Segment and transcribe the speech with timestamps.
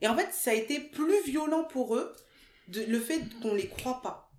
[0.00, 2.14] Et en fait, ça a été plus violent pour eux,
[2.68, 4.30] de, le fait qu'on les croit pas.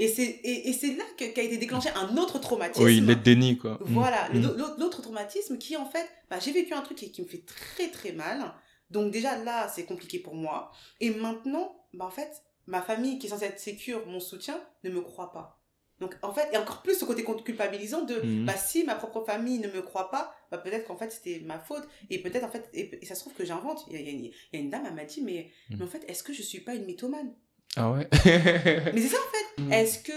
[0.00, 2.84] Et c'est et, et c'est là qu'a été déclenché un autre traumatisme.
[2.84, 3.78] Oui, le déni, quoi.
[3.80, 4.56] Voilà, Mm.
[4.78, 7.88] l'autre traumatisme qui, en fait, bah, j'ai vécu un truc qui, qui me fait très
[7.90, 8.52] très mal.
[8.90, 10.70] Donc déjà là, c'est compliqué pour moi.
[11.00, 12.30] Et maintenant, bah, en fait,
[12.66, 15.60] ma famille qui est censée être sécure, mon soutien, ne me croit pas.
[16.00, 18.44] Donc en fait, et encore plus ce côté culpabilisant de, Mhm.
[18.46, 21.58] bah si ma propre famille ne me croit pas, bah peut-être qu'en fait c'était ma
[21.58, 21.86] faute.
[22.10, 23.84] Et peut-être en fait, et, et ça se trouve que j'invente.
[23.90, 25.76] Il y a, y une- il y a une dame, elle m'a dit, mais, Mhm.
[25.78, 27.32] mais en fait, est-ce que je suis pas une mythomane?
[27.76, 29.62] Ah ouais Mais c'est ça en fait.
[29.62, 29.72] Mm.
[29.72, 30.12] Est-ce que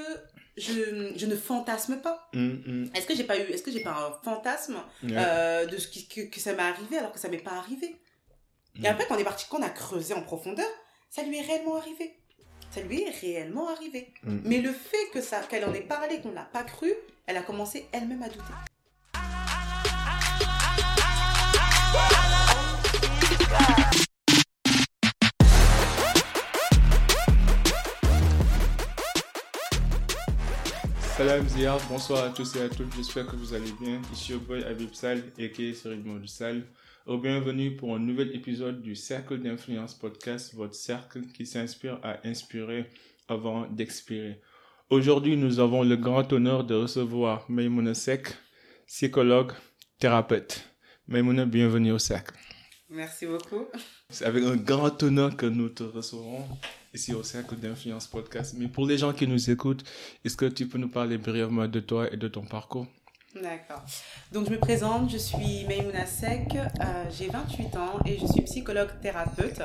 [0.58, 2.30] je, je ne fantasme pas?
[2.34, 2.90] Mm, mm.
[2.96, 6.08] Est-ce que j'ai pas eu, est-ce que j'ai pas un fantasme euh, de ce qui,
[6.08, 7.96] que, que ça m'est arrivé alors que ça m'est pas arrivé?
[8.82, 10.68] Et après, quand on est parti, quand on a creusé en profondeur,
[11.10, 12.16] ça lui est réellement arrivé.
[12.72, 14.14] Ça lui est réellement arrivé.
[14.24, 16.94] Mais le fait que ça, qu'elle en ait parlé, qu'on l'a pas cru,
[17.28, 18.54] elle a commencé elle-même à douter.
[31.22, 34.02] Salam Ziyar, bonsoir à tous et à toutes, j'espère que vous allez bien.
[34.12, 35.74] Ici au boy Habib Sal, a.k.a.
[35.76, 36.64] Cyril du Sal.
[37.06, 42.28] Au bienvenue pour un nouvel épisode du Cercle d'Influence Podcast, votre cercle qui s'inspire à
[42.28, 42.90] inspirer
[43.28, 44.42] avant d'expirer.
[44.90, 48.36] Aujourd'hui, nous avons le grand honneur de recevoir Maimouna Sek,
[48.88, 49.52] psychologue,
[50.00, 50.68] thérapeute.
[51.08, 52.34] Maimouna, bienvenue au cercle.
[52.90, 53.68] Merci beaucoup.
[54.10, 56.48] C'est avec un grand honneur que nous te recevrons
[56.94, 58.56] ici au Cercle d'Influence Podcast.
[58.58, 59.84] Mais pour les gens qui nous écoutent,
[60.26, 62.88] est-ce que tu peux nous parler brièvement de toi et de ton parcours?
[63.36, 63.82] D'accord.
[64.34, 68.42] Donc je me présente, je suis Maimouna Sek, euh, j'ai 28 ans et je suis
[68.42, 69.62] psychologue thérapeute.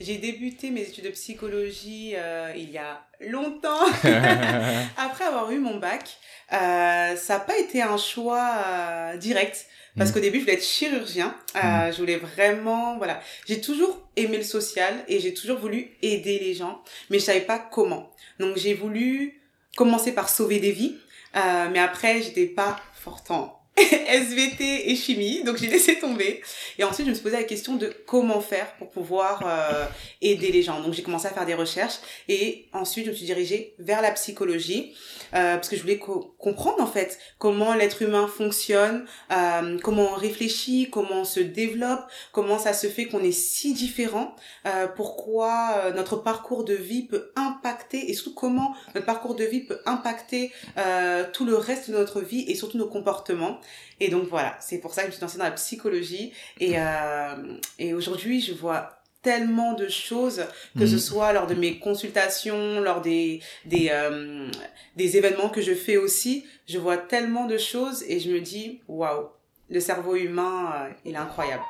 [0.00, 3.84] J'ai débuté mes études de psychologie euh, il y a longtemps,
[4.96, 6.16] après avoir eu mon bac.
[6.52, 9.66] Euh, ça n'a pas été un choix euh, direct.
[9.96, 10.12] Parce Mm.
[10.14, 11.36] qu'au début, je voulais être chirurgien.
[11.56, 13.20] Euh, Je voulais vraiment, voilà.
[13.46, 17.40] J'ai toujours aimé le social et j'ai toujours voulu aider les gens, mais je savais
[17.42, 18.10] pas comment.
[18.40, 19.40] Donc j'ai voulu
[19.76, 20.96] commencer par sauver des vies,
[21.36, 26.42] euh, mais après, j'étais pas fort en SVT et chimie, donc j'ai laissé tomber.
[26.78, 29.86] Et ensuite, je me suis posé la question de comment faire pour pouvoir euh,
[30.20, 30.80] aider les gens.
[30.80, 31.96] Donc j'ai commencé à faire des recherches
[32.28, 34.94] et ensuite, je me suis dirigée vers la psychologie
[35.34, 40.10] euh, parce que je voulais co- comprendre en fait comment l'être humain fonctionne, euh, comment
[40.12, 42.00] on réfléchit, comment on se développe,
[42.32, 47.04] comment ça se fait qu'on est si différent, euh, pourquoi euh, notre parcours de vie
[47.04, 51.90] peut impacter et surtout comment notre parcours de vie peut impacter euh, tout le reste
[51.90, 53.58] de notre vie et surtout nos comportements.
[54.00, 56.74] Et donc voilà, c'est pour ça que je me suis lancée dans la psychologie et,
[56.78, 60.44] euh, et aujourd'hui je vois tellement de choses
[60.76, 60.98] que ce Mhm.
[61.00, 64.50] soit lors de mes consultations, lors des des euh,
[64.96, 68.80] des événements que je fais aussi, je vois tellement de choses et je me dis
[68.88, 69.28] waouh,
[69.70, 71.62] le cerveau humain euh, il est incroyable.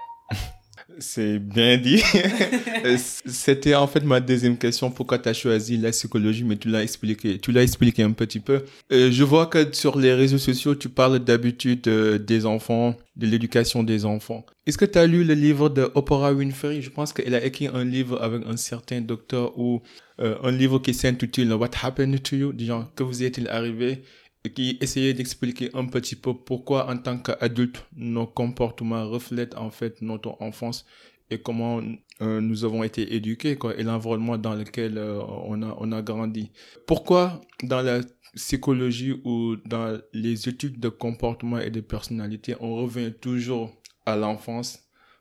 [0.99, 2.03] C'est bien dit.
[2.85, 4.91] Euh, C'était en fait ma deuxième question.
[4.91, 7.39] Pourquoi tu as choisi la psychologie, mais tu l'as expliqué.
[7.39, 8.65] Tu l'as expliqué un petit peu.
[8.91, 13.27] Euh, je vois que sur les réseaux sociaux, tu parles d'habitude euh, des enfants, de
[13.29, 14.45] l'éducation des enfants.
[14.67, 16.83] Est-ce que tu as lu le livre de Oprah Winfrey?
[16.83, 19.81] Je pense qu'elle a écrit un livre avec un certain docteur ou
[20.21, 24.03] euh, un livre qui s'intitule What Happened to You, du genre, que vous est-il arrivé?
[24.49, 30.03] Qui essayait d'expliquer un petit peu pourquoi en tant qu'adulte nos comportements reflètent en fait
[30.03, 30.85] notre enfance
[31.31, 31.81] et comment
[32.21, 36.51] euh, nous avons été éduqués quoi et l'environnement dans lequel euh, on a grandi.
[36.87, 38.01] Pourquoi dans la
[38.35, 43.73] psychologie ou dans les études de comportement et de personnalité on revient toujours
[44.07, 44.81] à l'enfance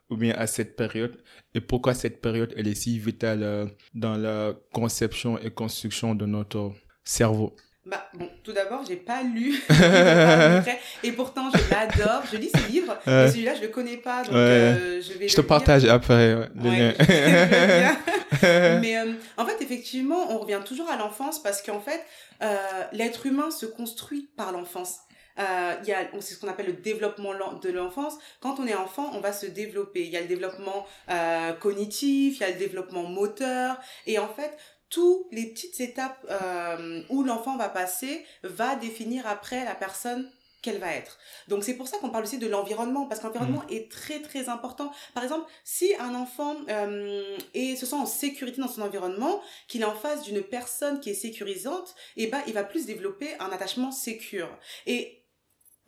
[0.09, 1.21] ou bien à cette période?
[1.53, 6.25] Et pourquoi cette période elle est si vitale euh, dans la conception et construction de
[6.25, 7.55] notre cerveau?
[7.83, 9.59] Bah bon, tout d'abord, j'ai pas lu
[11.03, 13.25] et pourtant je l'adore, je lis ce livre Ouais.
[13.25, 14.37] et celui-là je le connais pas donc Ouais.
[14.39, 15.47] euh, je vais Je te lire.
[15.47, 16.95] partage après ouais, Ouais.
[18.81, 22.03] Mais euh, en fait, effectivement, on revient toujours à l'enfance parce qu'en fait,
[22.43, 22.55] euh,
[22.91, 24.99] l'être humain se construit par l'enfance.
[25.39, 28.13] Euh, il y a, c'est ce qu'on appelle le développement de l'enfance.
[28.41, 30.01] Quand on est enfant, on va se développer.
[30.01, 33.77] Il y a le développement euh, cognitif, il y a le développement moteur,
[34.07, 34.55] et en fait,
[34.91, 40.29] toutes les petites étapes euh, où l'enfant va passer va définir après la personne
[40.61, 41.17] qu'elle va être.
[41.47, 44.47] Donc c'est pour ça qu'on parle aussi de l'environnement, parce que l'environnement est très très
[44.47, 44.91] important.
[45.15, 49.81] Par exemple, si un enfant euh, est, se sent en sécurité dans son environnement, qu'il
[49.81, 53.49] est en face d'une personne qui est sécurisante, eh ben, il va plus développer un
[53.49, 54.49] attachement sécure.
[54.85, 55.20] Et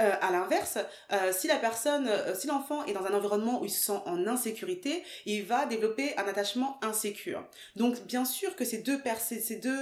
[0.02, 0.80] euh, à l'inverse,
[1.12, 4.00] euh, si la personne, euh, si l'enfant est dans un environnement où il se sent
[4.08, 7.46] en insécurité, il va développer un attachement insécure.
[7.76, 9.78] Donc bien sûr que ces deux ces, ces deux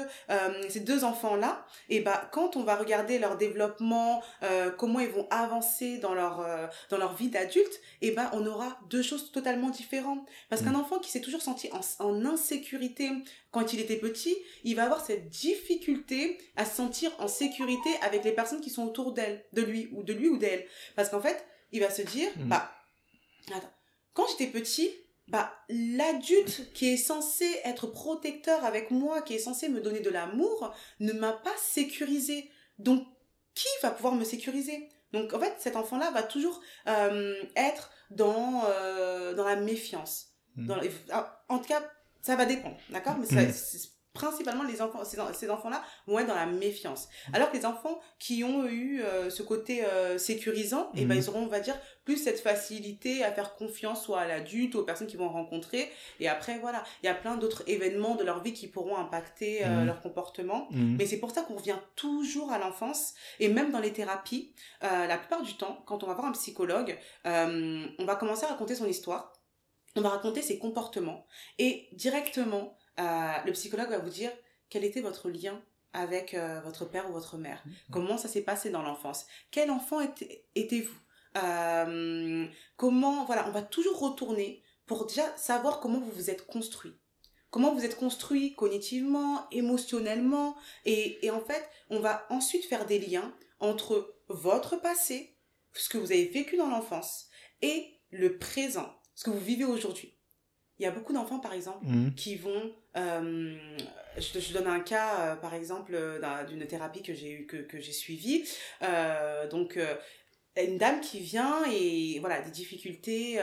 [0.68, 4.22] ces deux enfants là, et eh ben quand on va regarder leur développement,
[4.78, 6.46] comment ils vont avancer dans leur
[6.90, 10.28] dans leur vie d'adulte, et eh ben on aura deux choses totalement différentes.
[10.50, 10.81] Parce qu'un mmh.
[10.81, 13.12] enfant qui s'est toujours senti en, en insécurité
[13.51, 18.24] quand il était petit, il va avoir cette difficulté à se sentir en sécurité avec
[18.24, 20.65] les personnes qui sont autour d'elle, de lui ou de lui ou d'elle.
[20.95, 22.48] Parce qu'en fait, il va se dire, mm.
[22.48, 22.71] bah,
[23.50, 23.74] attends,
[24.13, 24.89] quand j'étais petit,
[25.27, 30.09] bah, l'adulte qui est censé être protecteur avec moi, qui est censé me donner de
[30.09, 32.50] l'amour, ne m'a pas sécurisé.
[32.80, 33.06] Donc,
[33.54, 34.89] qui va pouvoir me sécuriser?
[35.12, 40.30] Donc, en fait, cet enfant-là va toujours euh, être dans, euh, dans la méfiance.
[40.56, 40.68] Mm.
[40.68, 40.80] Dans
[41.12, 41.83] ah, en tout cas,
[42.21, 43.18] ça va dépendre, d'accord?
[43.19, 43.88] Mais ça, mm.
[44.13, 47.07] principalement, les enfants, ces, ces enfants-là vont être dans la méfiance.
[47.29, 47.35] Mm.
[47.35, 51.15] Alors que les enfants qui ont eu euh, ce côté euh, sécurisant, et eh ben,
[51.15, 51.18] mm.
[51.18, 54.83] ils auront, on va dire, plus cette facilité à faire confiance soit à l'adulte, aux
[54.83, 55.89] personnes qu'ils vont rencontrer.
[56.19, 59.65] Et après, voilà, il y a plein d'autres événements de leur vie qui pourront impacter
[59.65, 60.68] euh, leur comportement.
[60.71, 63.13] Mais c'est pour ça qu'on revient toujours à l'enfance.
[63.39, 66.97] Et même dans les thérapies, la plupart du temps, quand on va voir un psychologue,
[67.25, 69.33] on va commencer à raconter son histoire
[69.96, 71.26] on va raconter ses comportements
[71.58, 74.32] et directement euh, le psychologue va vous dire
[74.70, 75.62] quel était votre lien
[75.94, 77.62] avec euh, votre père ou votre mère.
[77.66, 77.72] Mmh.
[77.92, 79.26] comment ça s'est passé dans l'enfance?
[79.52, 80.00] Quel enfant
[80.56, 80.98] étiez-vous?
[81.38, 82.46] Euh,
[82.76, 86.98] comment voilà on va toujours retourner pour déjà savoir comment vous vous êtes construit.
[87.50, 90.56] Comment vous êtes construit cognitivement émotionnellement
[90.86, 95.38] et, et en fait on va ensuite faire des liens entre votre passé
[95.74, 97.28] ce que vous avez vécu dans l'enfance
[97.62, 100.15] et le présent ce que vous vivez aujourd'hui.
[100.79, 102.15] Il y a beaucoup d'enfants, par exemple, mhm.
[102.15, 102.73] qui vont...
[102.97, 103.56] Euh,
[104.18, 105.95] je, je, donne un cas, euh, par exemple,
[106.50, 108.44] d'une thérapie que j'ai que, que j'ai suivie.
[108.81, 109.77] Euh, donc,
[110.57, 113.39] une dame qui vient et voilà, des difficultés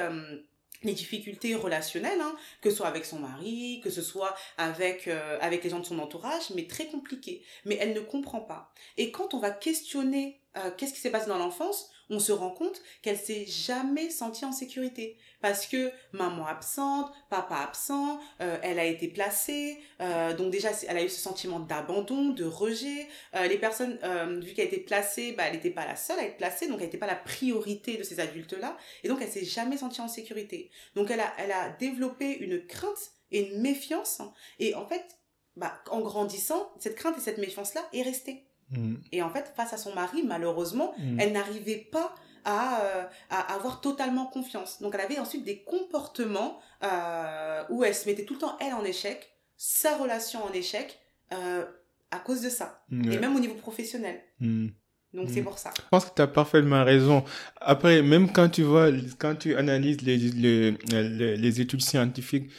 [0.84, 5.08] les difficultés relationnelles, hein, que ce soit avec son mari, que ce soit avec
[5.40, 7.44] avec les gens de son entourage, mais très compliquées.
[7.64, 8.72] Mais elle ne comprend pas.
[8.96, 10.40] Et quand on va questionner
[10.76, 14.52] qu'est-ce qui s'est passé dans l'enfance, on se rend compte qu'elle s'est jamais sentie en
[14.52, 20.70] sécurité parce que maman absente, papa absent, euh, elle a été placée, euh, donc déjà
[20.88, 23.06] elle a eu ce sentiment d'abandon, de rejet.
[23.34, 23.99] Euh, les personnes,
[24.40, 26.78] vu qu'elle a été placée, bah, elle n'était pas la seule à être placée, donc
[26.78, 30.08] elle n'était pas la priorité de ces adultes-là, et donc elle s'est jamais sentie en
[30.08, 30.70] sécurité.
[30.94, 34.20] Donc elle a, elle a développé une crainte et une méfiance,
[34.58, 35.19] et en fait,
[35.56, 38.48] bah, en grandissant, cette crainte et cette méfiance-là est restée.
[38.70, 38.94] Mm.
[39.12, 41.20] Et en fait, face à son mari, malheureusement, mm.
[41.20, 44.81] elle n'arrivait pas à, euh, à, avoir totalement confiance.
[44.81, 48.75] Donc elle avait ensuite des comportements euh, où elle se mettait tout le temps, elle,
[48.75, 50.99] en échec, sa relation en échec,
[51.32, 51.65] euh,
[52.11, 52.85] à cause de ça.
[52.91, 53.12] Mm.
[53.12, 54.20] Et même au niveau professionnel.
[55.14, 55.71] Donc c'est pour ça.
[55.76, 57.25] Je pense que tu as parfaitement raison.
[57.61, 62.50] Après, même quand tu vois, quand tu analyses les, les, les, les études scientifiques,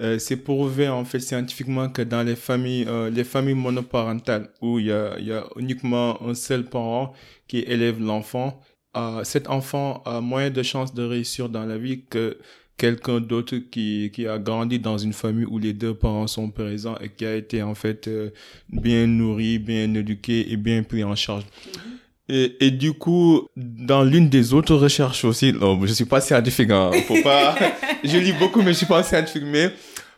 [0.00, 4.78] euh, c'est prouvé en fait scientifiquement que dans les familles, euh, les familles monoparentales où
[4.78, 7.12] il y a, y a uniquement un seul parent
[7.48, 8.60] qui élève l'enfant,
[8.96, 12.38] euh, cet enfant a moins de chances de réussir dans la vie que
[12.76, 16.96] quelqu'un d'autre qui, qui a grandi dans une famille où les deux parents sont présents
[16.98, 18.30] et qui a été en fait euh,
[18.70, 21.44] bien nourri, bien éduqué et bien pris en charge.
[21.44, 21.80] Mm-hmm.
[22.28, 26.70] Et, et, du coup, dans l'une des autres recherches aussi, non, je suis pas scientifique,
[26.70, 27.56] hein, faut pas,
[28.04, 29.72] je lis beaucoup, mais je suis pas scientifique, mais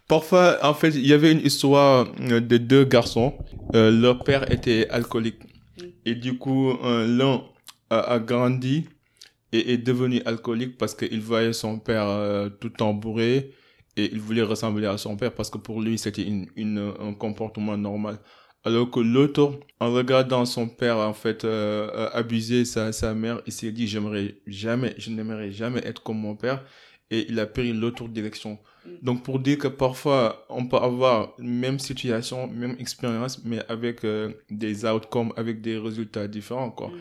[0.09, 3.35] parfois, en fait, il y avait une histoire euh, de deux garçons,
[3.77, 5.39] euh, leur père était alcoolique.
[6.05, 7.43] Et du coup, euh, l'un
[7.91, 8.87] a, grandi
[9.53, 13.53] et est devenu alcoolique parce qu'il voyait son père euh, tout embourré
[13.97, 17.13] et il voulait ressembler à son père parce que pour lui, c'était une, une, un
[17.15, 18.19] comportement normal.
[18.65, 23.41] Alors que l'autre, en regardant son père en fait euh, euh, abuser sa, sa mère,
[23.47, 26.63] il s'est dit j'aimerais jamais, je n'aimerais jamais être comme mon père
[27.11, 28.59] et il a pris l'autre direction.
[28.85, 28.91] Mm.
[29.03, 34.33] Donc pour dire que parfois on peut avoir même situation, même expérience, mais avec euh,
[34.51, 36.89] des outcomes, avec des résultats différents quoi.
[36.89, 36.99] Mm.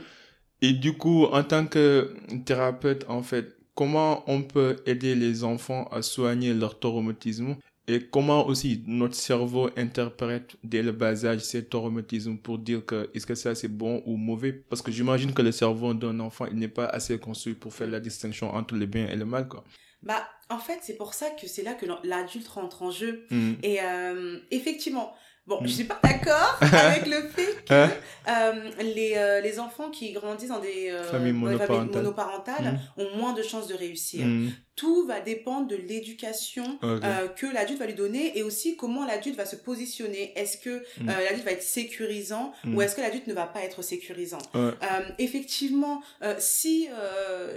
[0.62, 2.14] Et du coup, en tant que
[2.46, 7.56] thérapeute en fait, comment on peut aider les enfants à soigner leur traumatisme
[7.90, 13.10] et comment aussi notre cerveau interprète dès le bas âge ces traumatismes pour dire que
[13.16, 14.54] est-ce que ça c'est bon ou mauvais?
[14.54, 17.88] Parce que j'imagine que le cerveau d'un enfant, il n'est pas assez construit pour faire
[17.88, 19.64] la distinction entre le bien et le mal, quoi.
[20.04, 23.26] Bah, en fait, c'est pour ça que c'est là que l'adulte rentre en jeu.
[23.32, 23.54] Mm.
[23.64, 25.14] Et euh, effectivement,
[25.50, 27.90] Bon, je suis pas d'accord avec le fait que Hein
[28.28, 32.04] euh, les, euh, les enfants qui grandissent dans des euh, Familles monoparentales.
[32.04, 34.26] monoparentales ont moins de chances de réussir.
[34.26, 34.52] Mm.
[34.76, 39.46] Tout va dépendre de l'éducation que l'adulte va lui donner et aussi comment l'adulte va
[39.46, 40.32] se positionner.
[40.38, 44.38] Est-ce que l'adulte va être sécurisant ou est-ce que l'adulte ne va pas être sécurisant?
[44.54, 44.72] Ouais.
[45.18, 46.02] Effectivement,
[46.38, 46.88] si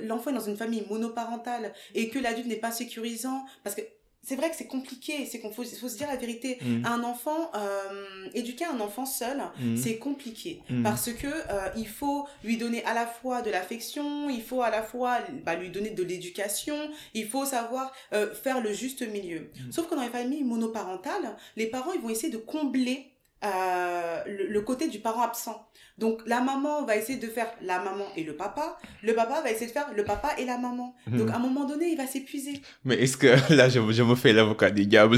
[0.03, 3.83] l'enfant est dans une famille monoparentale et que l'adulte n'est pas sécurisant, parce que
[4.25, 6.59] c'est vrai que c'est compliqué, c'est qu'on faut, faut se dire la vérité.
[6.63, 6.87] Mm.
[6.87, 9.77] Un enfant, euh, éduquer un enfant seul, Mm.
[9.77, 10.83] c'est compliqué Mm.
[10.83, 14.71] parce que euh, il faut lui donner à la fois de l'affection, il faut à
[14.71, 16.77] la fois bah, lui donner de l'éducation,
[17.15, 19.51] il faut savoir euh, faire le juste milieu.
[19.71, 23.12] Sauf que dans les familles monoparentales, les parents ils vont essayer de combler
[23.45, 25.69] euh, le, le côté du parent absent.
[25.99, 29.51] Donc la maman va essayer de faire la maman et le papa, le papa va
[29.51, 30.95] essayer de faire le papa et la maman.
[31.07, 31.33] Donc Mm.
[31.33, 32.61] à un moment donné, il va s'épuiser.
[32.85, 35.17] Mais est-ce que, là, je, je me fais l'avocat du diable,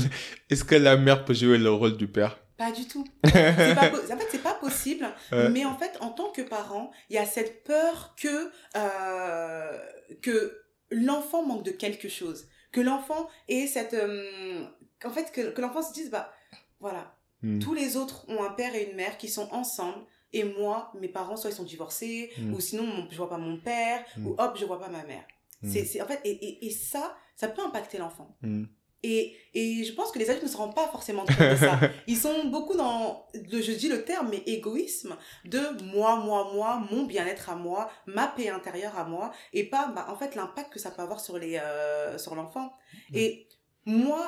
[0.51, 2.39] est-ce que la mère peut jouer le rôle du père?
[2.57, 3.05] Pas du tout.
[3.23, 3.31] Pas
[3.91, 5.07] po- en fait, c'est pas possible.
[5.33, 5.49] Ouais.
[5.49, 9.79] Mais en fait, en tant que parent, il y a cette peur que, euh,
[10.23, 12.47] que l'enfant manque de quelque chose.
[12.73, 13.95] Que l'enfant ait cette.
[13.95, 14.65] euh,
[15.05, 16.33] en fait, que, que l'enfant se dise, bah,
[16.81, 17.59] voilà, Mm.
[17.61, 20.05] tous les autres ont un père et une mère qui sont ensemble.
[20.33, 22.55] Et moi, mes parents, soit ils sont divorcés, Mm.
[22.55, 24.27] ou sinon, mon- je vois pas mon père, Mm.
[24.27, 25.25] ou hop, je vois pas ma mère.
[25.63, 28.37] C'est, en fait, et, et, et ça, ça peut impacter l'enfant.
[29.07, 31.79] Et, et je pense que les adultes ne se rendent pas forcément compte de ça.
[32.07, 35.61] Ils sont beaucoup dans, le, je dis le terme, mais égoïsme, de
[35.95, 40.07] moi, moi, moi, mon bien-être à moi, ma paix intérieure à moi, et pas, bah,
[40.09, 42.73] en fait, l'impact que ça peut avoir sur les, euh, sur l'enfant.
[43.15, 43.47] Et
[43.85, 44.27] moi,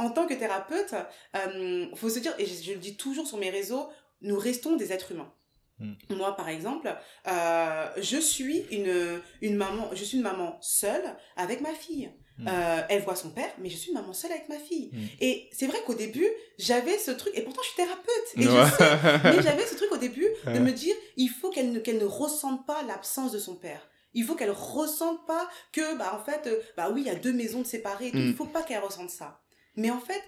[0.00, 0.94] en tant que thérapeute,
[1.36, 3.88] euh, faut se dire, et je, je le dis toujours sur mes réseaux,
[4.22, 5.32] nous restons des êtres humains.
[5.78, 5.92] Mm.
[6.16, 6.94] Moi, par exemple,
[7.26, 12.10] euh, je suis une, une maman, je suis une maman seule avec ma fille.
[12.38, 12.48] Mm.
[12.48, 14.90] Euh, elle voit son père, mais je suis une maman seule avec ma fille.
[14.92, 14.98] Mm.
[15.20, 16.28] Et c'est vrai qu'au début,
[16.58, 18.70] j'avais ce truc, et pourtant je suis thérapeute, et Ouais.
[18.70, 21.78] je sais, mais j'avais ce truc au début de me dire, il faut qu'elle ne,
[21.80, 23.86] qu'elle ne ressente pas l'absence de son père.
[24.12, 27.14] Il faut qu'elle ressente pas que, bah, en fait, euh, bah oui, il y a
[27.14, 28.10] deux maisons de séparées.
[28.12, 28.18] Mm.
[28.30, 29.40] il faut pas qu'elle ressente ça.
[29.76, 30.22] Mais en fait,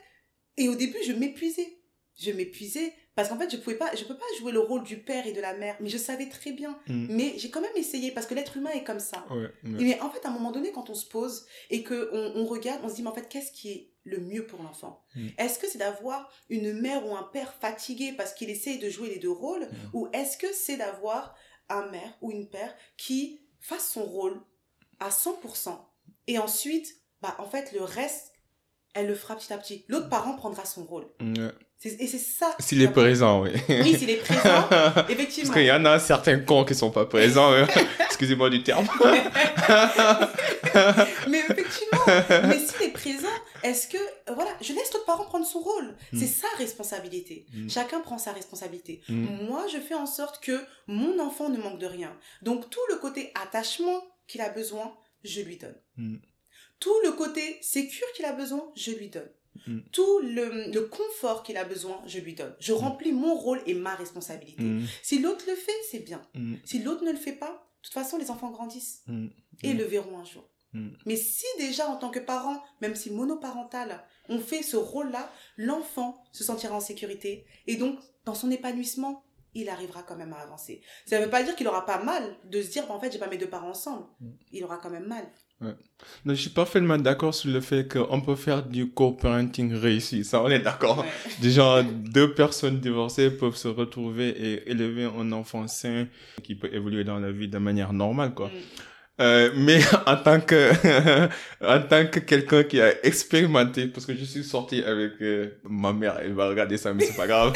[0.57, 1.79] et au début, je m'épuisais.
[2.19, 4.99] Je m'épuisais parce qu'en fait, je pouvais pas, je peux pas jouer le rôle du
[4.99, 6.79] père et de la mère, mais je savais très bien.
[6.87, 7.07] Mm.
[7.11, 9.27] Mais j'ai quand même essayé parce que l'être humain est comme ça.
[9.31, 9.51] Ouais, ouais.
[9.63, 12.47] Mais en fait, à un moment donné, quand on se pose et que on, on
[12.47, 15.05] regarde, on se dit, mais en fait, qu'est-ce qui est le mieux pour l'enfant?
[15.15, 15.29] Mm.
[15.39, 19.09] Est-ce que c'est d'avoir une mère ou un père fatigué parce qu'il essaye de jouer
[19.09, 19.91] les deux rôles Mm.
[19.95, 21.35] Ou est-ce que c'est d'avoir
[21.69, 24.41] un mère ou une père qui fasse son rôle
[25.01, 25.79] à 100%
[26.27, 28.32] et ensuite, bah, en fait, le reste,
[28.95, 29.85] elle le fera petit à petit.
[29.89, 31.07] L'autre parent prendra son rôle.
[31.79, 32.55] C'est- Et c'est ça.
[32.61, 33.51] S'il est présent, oui.
[33.69, 35.53] Oui, s'il est présent, Parce effectivement.
[35.53, 37.53] qu'il y en a certains cons qui sont pas présents.
[37.53, 37.67] hein.
[38.07, 38.87] Excusez-moi du terme.
[41.29, 42.05] mais effectivement,
[42.47, 43.29] mais s'il est présent,
[43.63, 43.99] est-ce que,
[44.33, 45.95] voilà, je laisse l'autre parent prendre son rôle.
[46.13, 46.19] Mm.
[46.21, 47.47] C'est sa responsabilité.
[47.53, 47.69] Mm.
[47.69, 49.03] Chacun prend sa responsabilité.
[49.09, 49.47] Mm.
[49.49, 52.17] Moi, je fais en sorte que mon enfant ne manque de rien.
[52.43, 54.93] Donc, tout le côté attachement qu'il a besoin,
[55.25, 56.21] je lui donne.
[56.83, 59.31] Tout le côté sécure qu'il a besoin, je lui donne.
[59.69, 59.79] Mm.
[59.93, 62.57] Tout le, le confort qu'il a besoin, je lui donne.
[62.59, 64.65] Je remplis mon rôle et ma responsabilité.
[64.65, 64.87] Mm.
[65.01, 66.21] Si l'autre le fait, c'est bien.
[66.35, 66.57] Mm.
[66.65, 69.05] Si l'autre ne le fait pas, de toute façon, les enfants grandissent
[69.62, 70.49] et le verront un jour.
[71.05, 76.25] Mais si déjà en tant que parent, même si monoparental, on fait ce rôle-là, l'enfant
[76.33, 79.23] se sentira en sécurité et donc dans son épanouissement,
[79.55, 80.81] il arrivera quand même à avancer.
[81.05, 83.12] Ça ne veut pas dire qu'il aura pas mal de se dire bah, en fait
[83.12, 84.07] j'ai pas mes deux parents ensemble.
[84.51, 85.31] Il aura quand même mal.
[86.25, 90.25] Non, je suis parfaitement d'accord sur le fait qu'on peut faire du co-parenting réussi.
[90.25, 90.99] Ça, on est d'accord.
[90.99, 91.07] Ouais.
[91.40, 96.07] Déjà, deux personnes divorcées peuvent se retrouver et élever un enfant sain
[96.42, 98.49] qui peut évoluer dans la vie de manière normale, quoi.
[98.49, 98.50] Mm.
[99.21, 100.71] Euh, mais en tant que
[101.64, 105.92] en tant que quelqu'un qui a expérimenté parce que je suis sorti avec euh, ma
[105.92, 107.52] mère elle va regarder ça mais c'est pas grave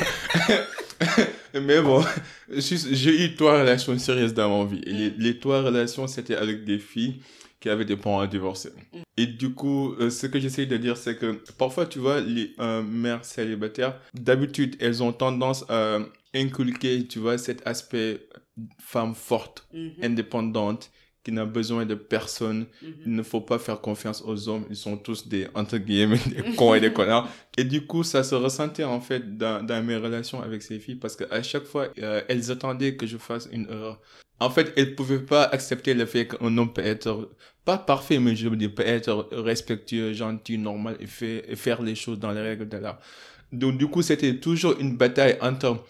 [1.55, 2.05] mais bon
[2.51, 6.65] j'ai eu trois relations sérieuses dans ma vie et les, les trois relations c'était avec
[6.65, 7.21] des filles
[7.67, 8.71] qui avaient des parents divorcés
[9.17, 12.55] et du coup euh, ce que j'essaie de dire c'est que parfois tu vois les
[12.61, 15.99] euh, mères célibataires d'habitude elles ont tendance à
[16.33, 18.21] inculquer tu vois cet aspect
[18.79, 19.93] femme forte Mhm.
[20.05, 20.91] indépendante
[21.27, 22.67] qui n'a besoin de personne.
[22.81, 22.95] Mhm.
[23.07, 24.65] Il ne faut pas faire confiance aux hommes.
[24.71, 27.29] Ils sont tous des, entre guillemets, des cons et des connards.
[27.59, 30.95] Et du coup, ça se ressentait en fait dans, dans mes relations avec ces filles
[30.95, 34.01] parce qu'à chaque fois, euh, elles attendaient que je fasse une erreur.
[34.39, 37.33] En fait, elles pouvaient pas accepter le fait qu'un homme peut être,
[37.65, 41.83] pas parfait, mais je veux dire, peut être respectueux, gentil, normal et, fait, et faire
[41.83, 43.01] les choses dans les règles de l'art.
[43.51, 45.85] Donc, du coup, c'était toujours une bataille entre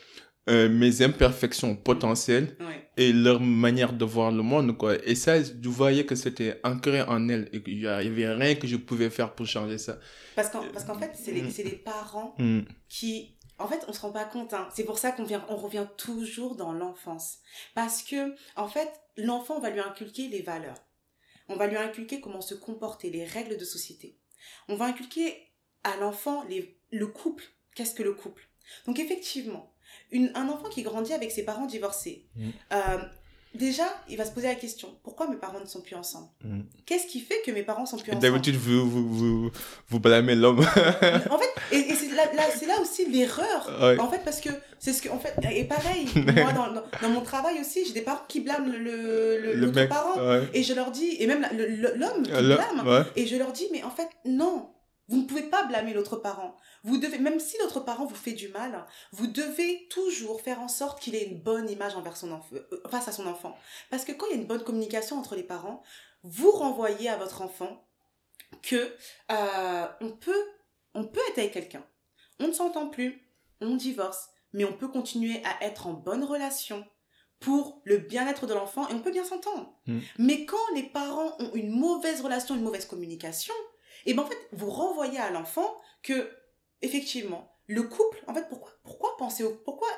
[0.49, 2.86] euh, mes imperfections potentielles Ouais.
[2.97, 4.95] Et leur manière de voir le monde, quoi.
[5.05, 8.67] Et ça, je voyais que c'était ancré en elles et qu'il y avait rien que
[8.67, 9.99] je pouvais faire pour changer ça.
[10.35, 13.93] Parce qu'en parce qu'en fait, c'est les, c'est les parents Mm, qui en fait, on
[13.93, 14.53] se rend pas compte.
[14.53, 14.69] Hein.
[14.75, 17.39] C'est pour ça qu'on vient, on revient toujours dans l'enfance,
[17.75, 20.77] parce que en fait, l'enfant on va lui inculquer les valeurs.
[21.49, 24.19] On va lui inculquer comment se comporter, les règles de société.
[24.69, 25.35] On va inculquer
[25.85, 27.45] à l'enfant les, le couple.
[27.75, 28.49] Qu'est-ce que le couple?
[28.87, 29.73] Donc effectivement,
[30.13, 32.49] une, un enfant qui grandit avec ses parents divorcés, Mm.
[32.73, 32.79] euh,
[33.55, 36.29] déjà, il va se poser la question pourquoi mes parents ne sont plus ensemble?
[36.45, 36.61] Mm.
[36.85, 38.23] Qu'est-ce qui fait que mes parents sont plus Et ensemble?
[38.23, 39.51] D'habitude, vous, vous, vous,
[39.89, 40.61] vous blâmez l'homme.
[41.31, 43.79] En fait, et, et c'est là, là- là aussi l'erreur.
[43.83, 43.99] Ouais.
[43.99, 47.09] En fait, parce que c'est ce que, en fait, et pareil, moi dans, dans, dans
[47.09, 49.89] mon travail aussi, j'ai des parents qui blâment le, le, Le mec.
[49.89, 50.19] parent.
[50.21, 50.43] Ouais.
[50.55, 51.47] Et je leur dis, et même
[51.97, 53.03] l'homme qui blâme, ouais.
[53.17, 54.69] et je leur dis, mais en fait, non.
[55.09, 56.57] Vous ne pouvez pas blâmer l'autre parent.
[56.83, 60.69] Vous devez, même si l'autre parent vous fait du mal, vous devez toujours faire en
[60.69, 63.57] sorte qu'il ait une bonne image envers son enfant, euh, face à son enfant.
[63.91, 65.83] Parce que quand il y a une bonne communication entre les parents,
[66.23, 67.89] vous renvoyez à votre enfant
[68.63, 68.93] que
[69.31, 70.45] euh, on peut,
[70.95, 71.85] on peut être avec quelqu'un.
[72.41, 73.23] On ne s'entend plus,
[73.61, 76.85] on divorce, mais on peut continuer à être en bonne relation
[77.39, 79.79] pour le bien-être de l'enfant et on peut bien s'entendre.
[79.87, 79.99] Mm.
[80.19, 83.55] Mais quand les parents ont une mauvaise relation, une mauvaise communication,
[84.07, 85.69] et ben en fait, vous renvoyez à l'enfant
[86.03, 86.31] que
[86.83, 89.89] effectivement, le couple, en fait, pourquoi pourquoi penser au pourquoi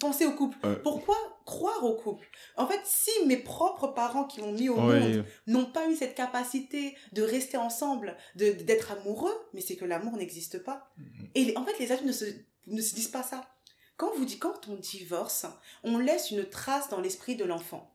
[0.00, 0.56] penser au couple?
[0.66, 0.76] Ouais.
[0.82, 2.26] Pourquoi croire au couple?
[2.56, 6.14] En fait, si mes propres parents qui m'ont mis au monde n'ont pas eu cette
[6.14, 10.92] capacité de rester ensemble, de d'être amoureux, mais c'est que l'amour n'existe pas.
[11.34, 12.24] Et les- en fait, les adultes ne se,
[12.68, 13.48] ne se disent pas ça.
[13.96, 15.46] Quand vous dit quand on divorce,
[15.84, 17.94] on laisse une trace dans l'esprit de l'enfant.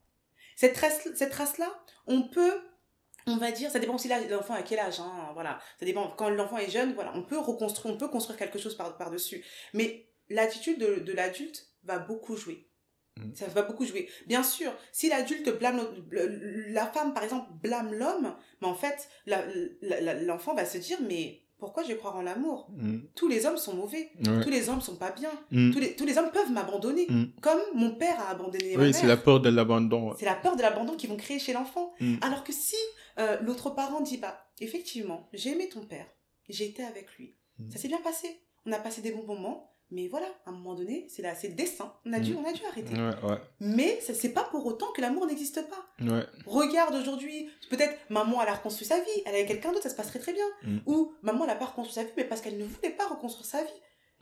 [0.56, 1.70] Cette trace, cette trace-là,
[2.06, 2.62] on peut,
[3.27, 5.60] on va dire, ça dépend aussi de l'enfant à quel âge, hein, voilà.
[5.79, 6.07] Ça dépend.
[6.17, 9.12] Quand l'enfant est jeune, voilà, on peut reconstruire, on peut construire quelque chose par par
[9.12, 9.43] dessus.
[9.74, 12.67] Mais l'attitude de, de l'adulte va beaucoup jouer.
[13.17, 13.36] Mm.
[13.36, 14.10] Ça va beaucoup jouer.
[14.27, 15.81] Bien sûr, si l'adulte blâme
[16.12, 19.10] la femme, par exemple, blâme l'homme, mais en fait,
[20.25, 22.69] l'enfant va se dire, mais pourquoi je vais croire en l'amour?
[22.77, 23.00] Mm.
[23.15, 24.12] Tous les hommes sont mauvais.
[24.24, 24.43] Ouais.
[24.43, 25.31] Tous les hommes sont pas bien.
[25.51, 25.72] Mm.
[25.72, 27.07] Tous, les, tous les hommes peuvent m'abandonner.
[27.10, 27.25] Mm.
[27.41, 28.96] Comme mon père a abandonné ma Oui, mère.
[28.96, 30.15] c'est la peur de l'abandon.
[30.19, 31.93] C'est la peur de l'abandon qu'ils vont créer chez l'enfant.
[32.22, 32.75] Alors que si
[33.19, 36.07] euh, l'autre parent dit, bah, effectivement, j'ai aimé ton père,
[36.50, 37.71] j'ai été avec lui, Mm.
[37.71, 40.75] ça s'est bien passé, on a passé des bons moments, mais voilà, à un moment
[40.75, 42.38] donné, c'est là, c'est le destin, on a dû, Mm.
[42.38, 42.93] on a dû arrêter.
[42.93, 45.88] Ouais, ouais, Mais ça- c'est pas pour autant que l'amour n'existe pas.
[46.01, 46.24] ouais.
[46.45, 49.89] Regarde aujourd'hui, peut-être maman elle a reconstruit sa vie, elle est avec quelqu'un d'autre, ça
[49.89, 50.45] se passe très bien.
[50.63, 50.77] Mm.
[50.86, 53.45] Ou maman elle a pas reconstruit sa vie, mais parce qu'elle ne voulait pas reconstruire
[53.47, 53.69] sa vie.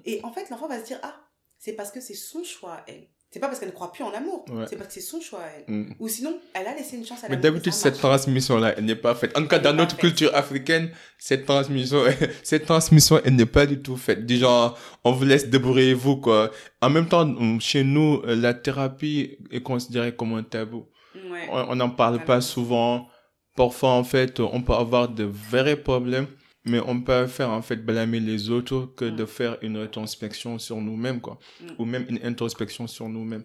[0.06, 1.20] Et en fait, l'enfant va se dire, ah,
[1.58, 3.08] c'est parce que c'est son choix elle.
[3.36, 4.64] C'est pas parce qu'elle ne croit plus en l'amour, Ouais.
[4.70, 5.74] c'est parce que c'est son choix elle.
[5.76, 5.94] Mm.
[6.00, 7.42] Ou sinon, elle a laissé une chance à Mais l'amour.
[7.44, 9.38] d'habitude, et ça cette transmission-là, elle n'est pas faite.
[9.38, 10.00] En tout cas, dans notre faite.
[10.00, 12.02] culture africaine, cette transmission,
[12.44, 14.26] cette transmission, elle n'est pas du tout faite.
[14.26, 16.50] Du genre, on vous laisse débrouiller-vous, quoi.
[16.82, 20.86] En même temps, on- chez nous, euh, la thérapie est considérée comme un tabou.
[21.16, 21.50] Ouais.
[21.52, 23.10] On on n'en parle pas souvent.
[23.58, 26.28] Parfois, en fait, on peut avoir de vrais problèmes,
[26.66, 29.16] mais on peut faire, en fait, blâmer les autres que Mm.
[29.16, 31.40] de faire une rétrospection sur nous-mêmes, quoi.
[31.62, 31.66] Mm.
[31.80, 33.44] Ou même une introspection sur nous-mêmes.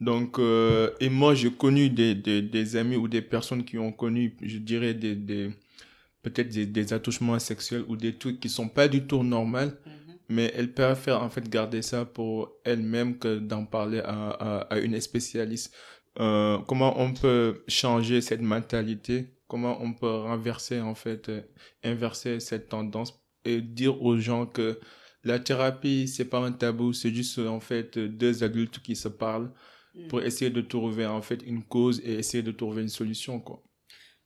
[0.00, 3.92] Donc, euh, et moi, j'ai connu des, des, des amis ou des personnes qui ont
[3.92, 5.50] connu, je dirais, des, des,
[6.22, 10.14] peut-être des, des attouchements sexuels ou des trucs qui sont pas du tout normaux, Mhm.
[10.30, 14.78] mais elles préfèrent en fait garder ça pour elles-mêmes que d'en parler à, à, à
[14.78, 15.74] une spécialiste.
[16.18, 19.26] Euh, comment on peut changer cette mentalité?
[19.50, 21.42] Comment on peut renverser en fait, euh,
[21.82, 23.10] inverser cette tendance
[23.44, 24.78] et dire aux gens que
[25.24, 29.52] la thérapie c'est pas un tabou, c'est juste en fait deux adultes qui se parlent
[29.92, 30.06] Mm.
[30.06, 33.60] pour essayer de trouver en fait une cause et essayer de trouver une solution quoi.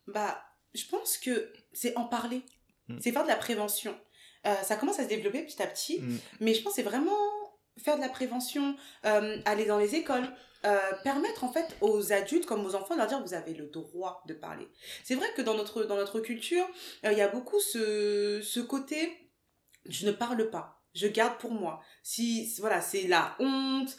[0.06, 0.38] Bah,
[0.74, 2.42] je pense que c'est en parler.
[2.88, 2.98] Mm.
[3.00, 3.94] C'est faire de la prévention.
[4.46, 6.18] Euh, ça commence à se développer petit à petit, Mm.
[6.40, 7.16] mais je pense que c'est vraiment
[7.82, 10.28] faire de la prévention, euh, aller dans les écoles,
[10.64, 13.66] euh, permettre en fait aux adultes comme aux enfants de leur dire vous avez le
[13.66, 14.68] droit de parler.
[15.02, 16.66] C'est vrai que dans notre, dans notre culture,
[17.04, 19.30] euh, il y a beaucoup ce, ce côté
[19.86, 20.80] je ne parle pas.
[20.94, 21.82] Je garde pour moi.
[22.04, 23.96] Si voilà, c'est la honte,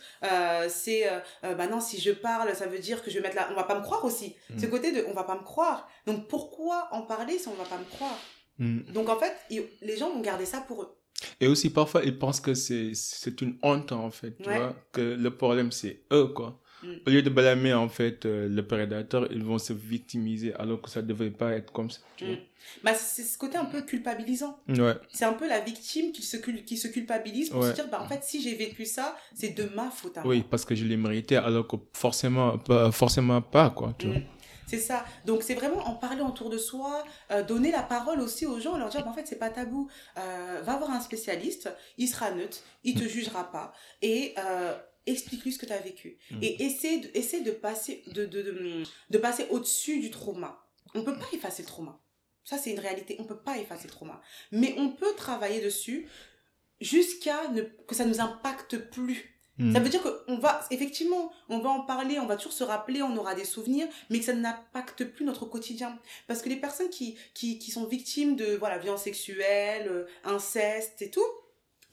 [0.70, 1.04] c'est
[1.44, 3.52] bah non, si je parle, ça veut dire que je vais mettre la.
[3.52, 4.38] On va pas me croire aussi.
[4.50, 4.60] Mm.
[4.60, 5.90] Ce côté de, on va pas me croire.
[6.06, 8.18] Donc pourquoi en parler si on va pas me croire?
[8.60, 8.94] Mm.
[8.94, 9.36] Donc en fait,
[9.82, 10.98] les gens vont garder ça pour eux.
[11.40, 12.92] Et aussi, parfois, ils pensent que c'est,
[13.42, 14.58] une honte, en fait, tu Ouais.
[14.58, 16.62] vois, que le problème, c'est eux, quoi.
[16.84, 16.88] Mm.
[17.08, 20.90] Au lieu de blâmer, en fait, euh, le prédateur, ils vont se victimiser, alors que
[20.90, 22.38] ça devrait pas être comme ça, tu Mm.
[22.84, 24.58] Bah c'est ce côté un peu culpabilisant.
[24.68, 27.70] Ouais, C'est un peu la victime qui se cul- qui se culpabilise pour Ouais.
[27.70, 30.32] se dire bah en fait si j'ai vécu ça, c'est de ma faute à moi.
[30.32, 34.16] oui, parce que je l'ai mérité, alors que forcément, pas, forcément pas, quoi, tu vois.
[34.66, 34.70] Mm.
[34.70, 35.06] C'est ça.
[35.26, 38.78] Donc c'est vraiment en parler autour de soi, euh, donner la parole aussi aux gens,
[38.78, 39.90] leur dire bah, en fait c'est pas tabou.
[40.18, 44.76] Euh, va voir un spécialiste, il sera neutre, il te jugera pas et euh,
[45.06, 46.18] explique-lui ce que tu as vécu.
[46.32, 46.40] Mm.
[46.42, 50.66] Et essaie de, essaie de passer de, de, de, de passer au-dessus du trauma.
[50.94, 52.02] On peut pas effacer le trauma.
[52.44, 53.18] Ça c'est une réalité.
[53.20, 56.08] On peut pas effacer le trauma, mais on peut travailler dessus
[56.82, 57.42] jusqu'à
[57.88, 59.32] que ça nous impacte plus.
[59.58, 59.74] Mm.
[59.74, 63.02] Ça veut dire qu'on va, effectivement, on va en parler, on va toujours se rappeler,
[63.02, 65.98] on aura des souvenirs, mais que ça n'impacte plus notre quotidien.
[66.28, 71.02] Parce que les personnes qui, qui, qui sont victimes de, voilà, violence sexuelle, euh, inceste
[71.02, 71.24] et tout,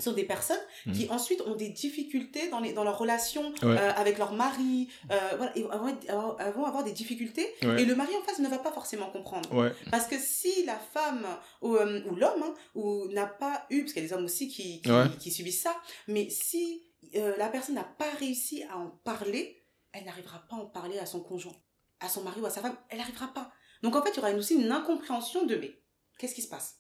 [0.01, 0.93] sont des personnes Mm.
[0.95, 3.79] qui ensuite ont des difficultés dans, les, dans leurs relations Ouais.
[3.79, 7.83] euh, avec leur mari, euh, voilà, et vont, vont avoir des difficultés, Ouais.
[7.83, 9.55] et le mari en face ne va pas forcément comprendre.
[9.55, 9.71] Ouais.
[9.93, 11.25] Parce que si la femme
[11.61, 14.25] ou, euh, ou l'homme hein, ou n'a pas eu, parce qu'il y a des hommes
[14.25, 14.83] aussi qui,
[15.21, 15.77] qui subissent ça,
[16.09, 16.83] mais si
[17.17, 20.99] euh, la personne n'a pas réussi à en parler, elle n'arrivera pas à en parler
[20.99, 21.57] à son conjoint,
[22.01, 23.53] à son mari ou à sa femme, elle n'arrivera pas.
[23.83, 25.79] Donc en fait, il y aura aussi une incompréhension de mais
[26.19, 26.79] qu'est-ce qui se passe?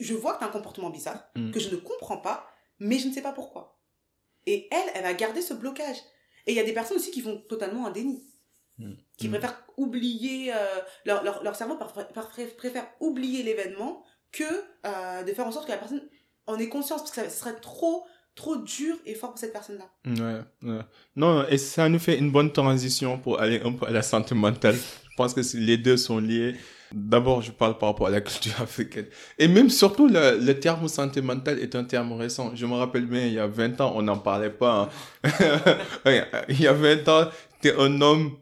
[0.00, 1.50] Je vois que tu as un comportement bizarre, Mm.
[1.50, 3.78] que je ne comprends pas, mais je ne sais pas pourquoi.
[4.46, 5.98] Et elle, elle va garder ce blocage.
[6.46, 8.24] Et il y a des personnes aussi qui vont totalement en déni
[8.78, 8.94] Mm.
[9.16, 9.32] qui Mm.
[9.32, 14.44] préfèrent oublier, euh, leur, leur, leur cerveau préfère oublier l'événement que
[14.86, 16.08] euh, de faire en sorte que la personne
[16.46, 18.06] en ait conscience, parce que ça serait trop,
[18.38, 19.90] trop dur et fort pour cette personne-là.
[20.06, 20.80] Ouais, ouais.
[21.16, 24.34] Non, et ça nous fait une bonne transition pour aller un peu à la santé
[24.36, 24.76] mentale.
[24.76, 26.54] Je pense que les deux sont liés.
[26.92, 29.06] D'abord, je parle par rapport à la culture africaine.
[29.38, 32.52] Et même surtout, le, terme santé mentale est un terme récent.
[32.54, 34.88] Je me rappelle bien, il y a 20 ans, on n'en parlait pas.
[35.24, 35.32] hein.
[36.48, 37.28] Il y a 20 ans,
[37.60, 38.36] t'es un homme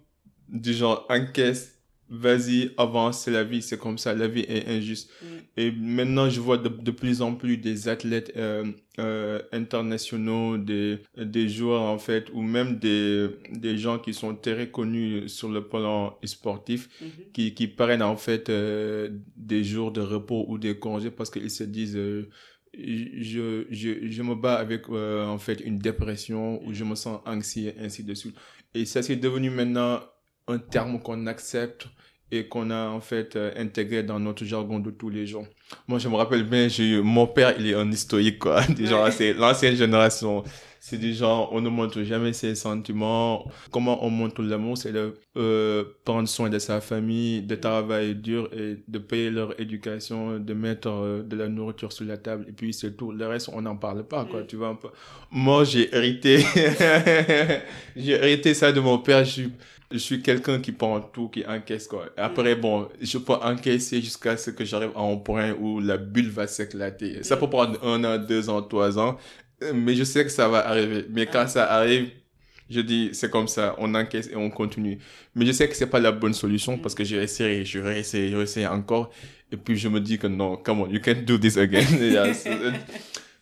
[0.48, 1.75] du genre encaisse,
[2.08, 5.10] vas-y, avance, c'est la vie, c'est comme ça, la vie est injuste.
[5.22, 5.26] Mm.
[5.58, 8.64] Et maintenant, je vois de, de plus en plus des athlètes euh,
[8.98, 14.70] euh, internationaux, des, des joueurs en fait, ou même des, des gens qui sont très
[14.70, 17.08] connus sur le plan sportif, Mhm.
[17.32, 21.50] qui, qui prennent en fait euh, des jours de repos ou des congés parce qu'ils
[21.50, 22.28] se disent euh,
[22.74, 27.20] je, je, je me bats avec euh, en fait une dépression ou je me sens
[27.26, 28.36] anxieux ainsi de suite
[28.74, 30.00] et ça c'est devenu maintenant
[30.48, 31.86] un terme qu'on accepte
[32.32, 35.46] et qu'on a en fait euh, intégré dans notre jargon de tous les jours.
[35.86, 38.62] Moi, je me rappelle bien, j'ai eu- mon père, il est un historique, quoi.
[38.68, 39.04] Des gens,
[39.38, 40.42] l'ancienne génération.
[40.88, 43.50] C'est des gens, on ne montre jamais ses sentiments.
[43.72, 48.48] Comment on montre l'amour, c'est de euh, prendre soin de sa famille, de travailler dur
[48.56, 52.44] et de payer leur éducation, de mettre euh, de la nourriture sur la table.
[52.48, 53.10] Et puis, c'est tout.
[53.10, 54.42] Le reste, on n'en parle pas, quoi.
[54.42, 54.46] Mm.
[54.46, 54.86] Tu vois un peu.
[55.32, 56.38] Moi, j'ai hérité,
[57.96, 59.24] j'ai hérité ça de mon père.
[59.24, 59.52] Je suis,
[59.90, 62.04] je suis quelqu'un qui prend tout, qui encaisse, quoi.
[62.16, 66.30] Après, bon, je peux encaisser jusqu'à ce que j'arrive à un point où la bulle
[66.30, 67.24] va s'éclater.
[67.24, 69.18] Ça peut prendre un an, deux ans, trois ans.
[69.62, 71.06] Euh, Mais je sais que ça va arriver.
[71.10, 72.10] Mais quand ça arrive,
[72.70, 74.98] je dis, c'est comme ça, on encaisse et on continue.
[75.34, 78.30] Mais je sais que c'est pas la bonne solution parce que j'ai essayé, j'ai réessayé,
[78.30, 79.10] j'ai essayé encore.
[79.52, 81.84] Et puis je me dis que non, come on, you can't do this again.
[82.34, 82.72] C'est-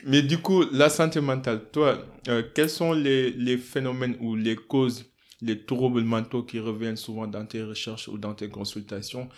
[0.07, 1.99] Mais du coup, la santé mentale, toi,
[2.29, 5.07] euh, quels sont les, les phénomènes ou les causes,
[5.41, 9.29] les troubles mentaux qui reviennent souvent dans tes recherches ou dans tes consultations?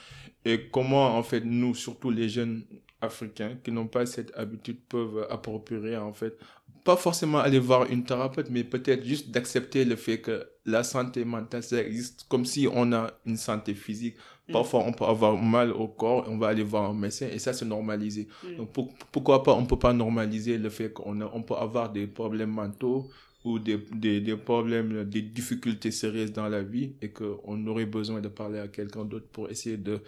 [0.45, 2.65] Et comment, en fait, nous, surtout les jeunes
[3.01, 6.37] africains qui n'ont pas cette habitude, peuvent approprier, en fait,
[6.87, 11.25] pas forcément aller voir une thérapeute, mais peut-être juste d'accepter le fait que la santé
[11.25, 14.16] mentale, ça existe comme si on a une santé physique.
[14.49, 14.53] Mm.
[14.53, 17.53] Parfois, on peut avoir mal au corps, on va aller voir un médecin et ça,
[17.53, 18.29] c'est normalisé.
[18.44, 18.57] Mm.
[18.59, 21.90] Donc, pour- pourquoi pas, on peut pas normaliser le fait qu'on a- on peut avoir
[21.92, 23.11] des problèmes mentaux
[23.44, 28.20] ou des, des, des problèmes, des difficultés sérieuses dans la vie et qu'on aurait besoin
[28.20, 30.01] de parler à quelqu'un d'autre pour essayer de,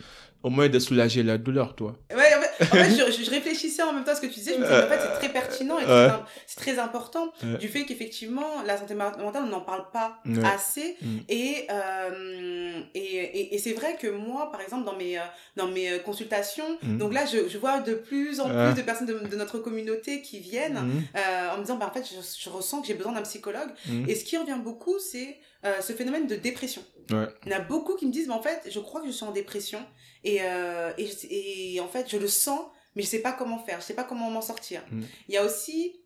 [0.42, 1.96] au moins de soulager la douleur, toi.
[2.10, 2.16] Ouais,
[2.60, 4.54] en fait, je, je réfléchissais en même temps à ce que tu disais.
[4.54, 6.08] Je me disais, en fait, c'est très pertinent et Ouais.
[6.46, 7.58] c'est très important Ouais.
[7.58, 10.44] du fait qu'effectivement, la santé mentale, on n'en parle pas Ouais.
[10.44, 10.96] assez.
[11.02, 11.16] Mm.
[11.28, 15.22] Et, euh, et, et, et c'est vrai que moi, par exemple, dans mes, euh,
[15.56, 16.98] dans mes euh, consultations, Mm.
[16.98, 20.22] donc là, je, je vois de plus en plus de personnes de, de notre communauté
[20.22, 20.78] qui viennent
[21.16, 23.68] euh, en me disant, bah, en fait, je, je ressens que j'ai besoin d'un psychologue.
[24.06, 26.82] Et ce qui revient beaucoup, c'est euh, ce phénomène de dépression.
[27.10, 27.26] Ouais.
[27.46, 29.12] Il y en a beaucoup qui me disent, mais en fait, je crois que je
[29.12, 29.84] suis en dépression.
[30.24, 32.60] Et, euh, et, en fait, je le sens,
[32.94, 34.82] mais je sais pas comment faire, je sais pas comment m'en sortir.
[34.90, 35.02] Mm.
[35.28, 36.00] Il y a aussi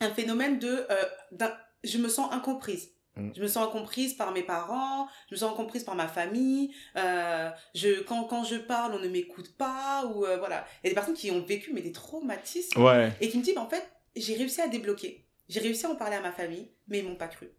[0.00, 2.90] un phénomène de, euh, d'un- je me sens incomprise.
[3.16, 3.30] Mm.
[3.36, 6.74] Je me sens incomprise par mes parents, je me sens incomprise par ma famille.
[6.96, 10.06] Euh, je, quand, quand je parle, on ne m'écoute pas.
[10.06, 13.12] Ou voilà, il y a des personnes qui ont vécu mais des traumatismes Ouais.
[13.20, 13.86] et qui me disent, en fait,
[14.16, 15.26] j'ai réussi à débloquer.
[15.48, 17.50] J'ai réussi à en parler à ma famille, mais ils m'ont pas cru.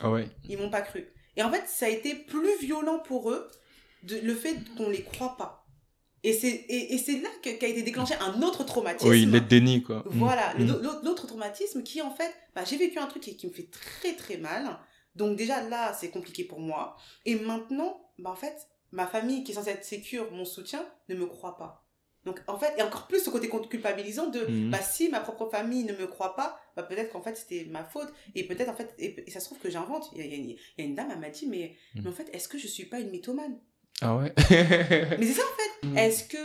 [0.00, 0.28] Ah ouais.
[0.48, 1.08] Ils m'ont pas cru.
[1.36, 3.50] Et en fait, ça a été plus violent pour eux
[4.02, 5.66] de, le fait qu'on les croit pas.
[6.24, 9.10] Et c'est et, et c'est là qu'a été déclenché un autre traumatisme.
[9.10, 10.04] Oui, le déni, quoi.
[10.06, 10.18] Mm.
[10.18, 10.66] Voilà, Mm.
[10.66, 13.68] l'autre l'autre traumatisme qui en fait, bah, j'ai vécu un truc qui, qui me fait
[13.70, 14.78] très très mal.
[15.16, 16.96] Donc déjà là, c'est compliqué pour moi.
[17.26, 21.14] Et maintenant, bah, en fait, ma famille qui est censée être sécure, mon soutien, ne
[21.16, 21.81] me croit pas.
[22.24, 24.70] Donc en fait, et encore plus ce côté culpabilisant de, Mhm.
[24.70, 27.84] bah si ma propre famille ne me croit pas, bah peut-être qu'en fait c'était ma
[27.84, 28.12] faute.
[28.36, 30.08] Et peut-être en fait, et, et ça se trouve que j'invente.
[30.14, 32.02] Il y a, y une- il y a une dame, elle m'a dit, mais, Mhm.
[32.04, 33.58] mais en fait, est-ce que je suis pas une mythomane?
[34.00, 34.32] Ah ouais.
[35.18, 35.86] Mais c'est ça en fait.
[35.88, 35.98] Mm.
[35.98, 36.38] Est-ce que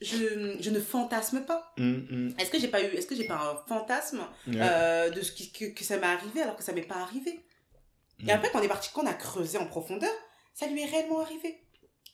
[0.00, 1.72] je, je ne fantasme pas?
[1.78, 2.34] Mm, mm.
[2.38, 5.52] Est-ce que j'ai pas eu, est-ce que j'ai pas un fantasme euh, de ce qui,
[5.52, 7.40] que, que ça m'est arrivé alors que ça m'est pas arrivé?
[8.20, 8.28] Mm.
[8.28, 10.12] Et après, quand on est parti, quand on a creusé en profondeur,
[10.54, 11.58] ça lui est réellement arrivé.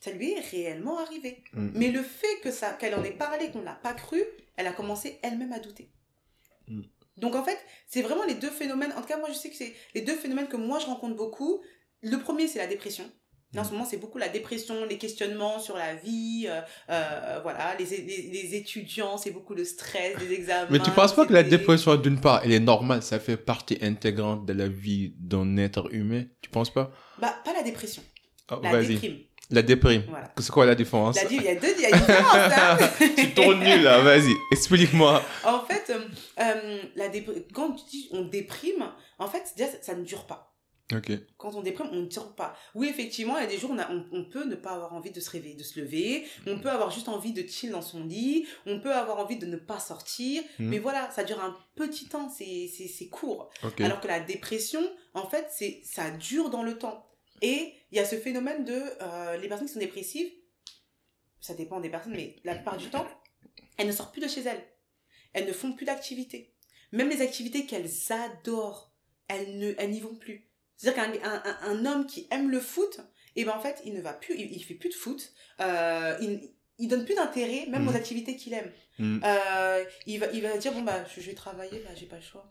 [0.00, 1.42] Ça lui est réellement arrivé.
[1.52, 1.68] Mm.
[1.74, 4.22] Mais le fait que ça, qu'elle en ait parlé, qu'on l'a pas cru,
[4.56, 5.90] elle a commencé elle-même à douter.
[6.68, 6.82] Mm.
[7.18, 8.92] Donc en fait, c'est vraiment les deux phénomènes.
[8.96, 11.16] En tout cas, moi, je sais que c'est les deux phénomènes que moi je rencontre
[11.16, 11.60] beaucoup.
[12.02, 13.04] Le premier, c'est la dépression.
[13.52, 13.66] Là, en Mm.
[13.66, 17.84] ce moment, c'est beaucoup la dépression, les questionnements sur la vie, euh, euh, voilà, les,
[17.84, 20.68] les, les étudiants, c'est beaucoup le stress des examens.
[20.70, 23.76] Mais tu penses pas que la dépression, d'une part, elle est normale, ça fait partie
[23.82, 26.24] intégrante de la vie d'un être humain?
[26.40, 26.92] Tu penses pas?
[27.18, 28.02] Bah, pas la dépression,
[28.48, 29.18] Ah, la déprime.
[29.50, 30.04] La déprime.
[30.08, 30.32] Voilà.
[30.38, 32.78] C'est quoi la différence La Il y a deux, il y a une différence, hein.
[33.16, 35.22] Tu tournes nul là, vas-y, explique-moi.
[35.44, 36.00] En fait, euh,
[36.40, 40.26] euh, la dépr- quand tu dis on déprime, en fait, déjà, ça, ça ne dure
[40.26, 40.46] pas.
[41.36, 42.56] Quand on déprime, on ne dure pas.
[42.74, 44.70] Oui, effectivement, il y a des jours où on, a- on, on peut ne pas
[44.72, 46.24] avoir envie de se réveiller, de se lever.
[46.48, 48.44] On peut avoir juste envie de chill dans son lit.
[48.66, 50.42] On peut avoir envie de ne pas sortir.
[50.58, 50.68] Mhm.
[50.68, 52.28] Mais voilà, ça dure un petit temps.
[52.28, 53.50] C'est court.
[53.84, 54.80] Alors que la dépression,
[55.14, 55.46] en fait,
[55.84, 57.06] ça dure dans le temps.
[57.40, 60.30] Et il y a ce phénomène de euh, les personnes qui sont dépressives,
[61.40, 63.06] ça dépend des personnes, mais la plupart du temps,
[63.76, 64.62] elles ne sortent plus de chez elles.
[65.32, 66.54] Elles ne font plus d'activités.
[66.92, 68.92] Même les activités qu'elles adorent,
[69.28, 70.48] elles ne, elles n'y vont plus.
[70.76, 73.00] C'est-à-dire qu'un un, un- un homme qui aime le foot,
[73.36, 75.32] et ben en fait, il ne va plus, il, il fait plus de foot.
[75.60, 77.88] Euh, il, il donne plus d'intérêt, même Mhm.
[77.88, 78.72] aux activités qu'il aime.
[78.98, 79.20] Mm.
[79.24, 82.16] Euh, il, va, il va dire bon bah je, je vais travailler bah j'ai pas
[82.16, 82.46] le choix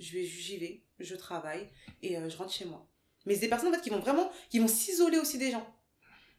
[0.00, 1.68] je vais j'y vais je travaille
[2.02, 2.88] et euh, je rentre chez moi
[3.26, 5.66] mais c'est des personnes en fait qui vont vraiment qui vont s'isoler aussi des gens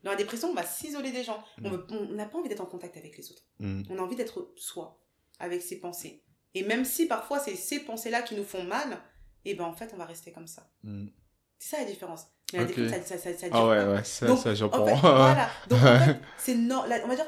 [0.03, 2.65] dans la dépression on va s'isoler des gens on on n'a pas envie d'être en
[2.65, 3.83] contact avec les autres Mm.
[3.89, 4.99] on a envie d'être soi
[5.39, 6.23] avec ses pensées
[6.55, 8.99] et même si parfois c'est ces pensées là qui nous font mal
[9.45, 11.07] et ben en fait on va rester comme ça Mm.
[11.59, 12.75] c'est ça la différence mais la Ok.
[12.75, 13.93] dépression ça, ça, ça, ça dure Ah ouais, pas.
[13.93, 14.53] ouais, ça, Donc, ça en
[14.85, 15.49] fait, voilà.
[15.69, 17.25] Donc, en fait, c'est no- on va dire,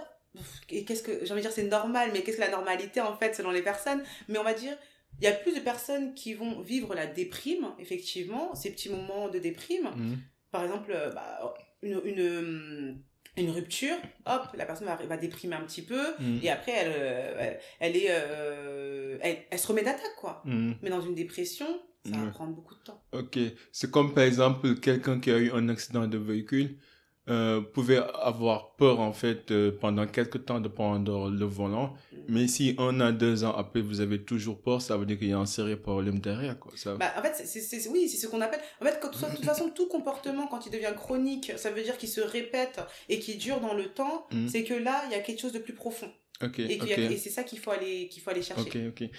[0.67, 3.33] qu'est-ce que, j'ai envie de dire, c'est normal, mais qu'est-ce que la normalité, en fait,
[3.33, 4.03] selon les personnes?
[4.27, 4.77] Mais on va dire,
[5.19, 9.29] il y a plus de personnes qui vont vivre la déprime, effectivement, ces petits moments
[9.29, 9.89] de déprime.
[9.95, 10.15] Mm.
[10.51, 13.01] Par exemple, euh, bah, une, une,
[13.37, 16.39] une rupture, hop, la personne va, va déprimer un petit peu, Mm.
[16.43, 20.41] et après, elle, euh, elle, elle est, euh, elle, elle se remet d'attaque, quoi.
[20.45, 20.73] Mm.
[20.81, 21.67] Mais dans une dépression,
[22.03, 23.01] ça va prendre beaucoup de temps.
[23.13, 23.39] Ok,
[23.71, 26.77] c'est comme par exemple quelqu'un qui a eu un accident de véhicule
[27.27, 31.95] euh, pouvait avoir peur en fait euh, pendant quelques temps de prendre le volant,
[32.27, 35.29] mais si un an, deux ans après vous avez toujours peur, ça veut dire qu'il
[35.29, 36.71] y a un sérieux problème derrière quoi.
[36.75, 36.95] Ça...
[36.95, 38.61] Bah, en fait, c'est, oui, c'est ce qu'on appelle.
[38.81, 42.09] En fait, de toute façon, tout comportement, quand il devient chronique, ça veut dire qu'il
[42.09, 44.27] se répète et qu'il dure dans le temps.
[44.31, 44.47] Mm.
[44.47, 46.11] C'est que là, il y a quelque chose de plus profond.
[46.57, 48.87] Et, c'est ça qu'il faut aller, qu'il faut aller chercher.
[48.89, 49.09] ok, ok.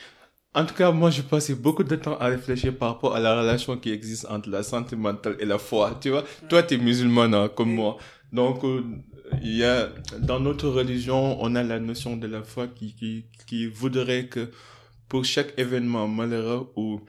[0.56, 3.38] En tout cas, moi, j'ai passé beaucoup de temps à réfléchir par rapport à la
[3.38, 5.98] relation qui existe entre la santé mentale et la foi.
[6.00, 7.98] Tu vois, toi, tu es musulmane hein, comme moi.
[8.32, 8.82] Donc, euh,
[9.42, 13.26] il y a, dans notre religion, on a la notion de la foi qui, qui,
[13.46, 14.50] qui voudrait que
[15.10, 17.02] pour chaque événement malheureux ou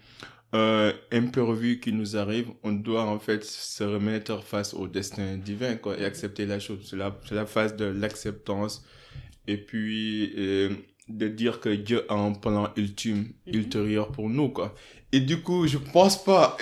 [0.53, 5.75] euh, imprévu qui nous arrive, on doit en fait se remettre face au destin divin
[5.75, 6.79] quoi, et accepter la chose.
[6.89, 8.83] C'est la, la phase de l'acceptance
[9.47, 10.69] et puis euh,
[11.10, 13.54] de dire que Dieu a un plan ultime, Mhm.
[13.56, 14.76] ultérieur pour nous quoi.
[15.12, 16.58] Et du coup, je pense pas,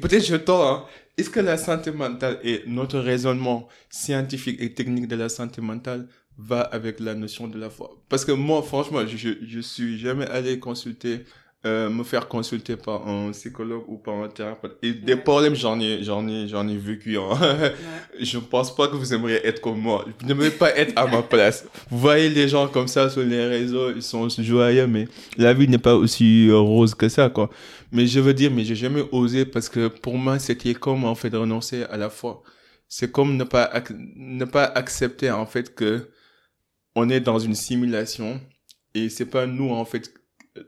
[0.00, 0.84] peut-être je tort, hein,
[1.18, 6.08] est-ce que la santé mentale et notre raisonnement scientifique et technique de la santé mentale
[6.38, 7.90] va avec la notion de la foi?
[8.08, 11.24] Parce que moi, franchement, je, je, je suis jamais allé consulter,
[11.64, 14.76] euh, me faire consulter par un psychologue ou par un thérapeute.
[14.82, 15.20] Et des Ouais.
[15.20, 17.16] problèmes, j'en ai, j'en ai, j'en ai vécu.
[17.18, 17.38] Hein.
[17.40, 17.72] Ouais.
[18.20, 20.04] je pense pas que vous aimeriez être comme moi.
[20.20, 21.64] Vous n'aimeriez pas être à ma place.
[21.88, 25.68] Vous voyez les gens comme ça sur les réseaux, ils sont joyeux, mais la vie
[25.68, 27.48] n'est pas aussi euh, rose que ça, quoi.
[27.92, 31.14] Mais je veux dire, mais j'ai jamais osé parce que pour moi, c'était comme en
[31.14, 32.42] fait renoncer à la foi.
[32.88, 36.08] C'est comme ne pas ac- ne pas accepter en fait que
[36.94, 38.40] on est dans une simulation
[38.94, 40.12] et c'est pas nous en fait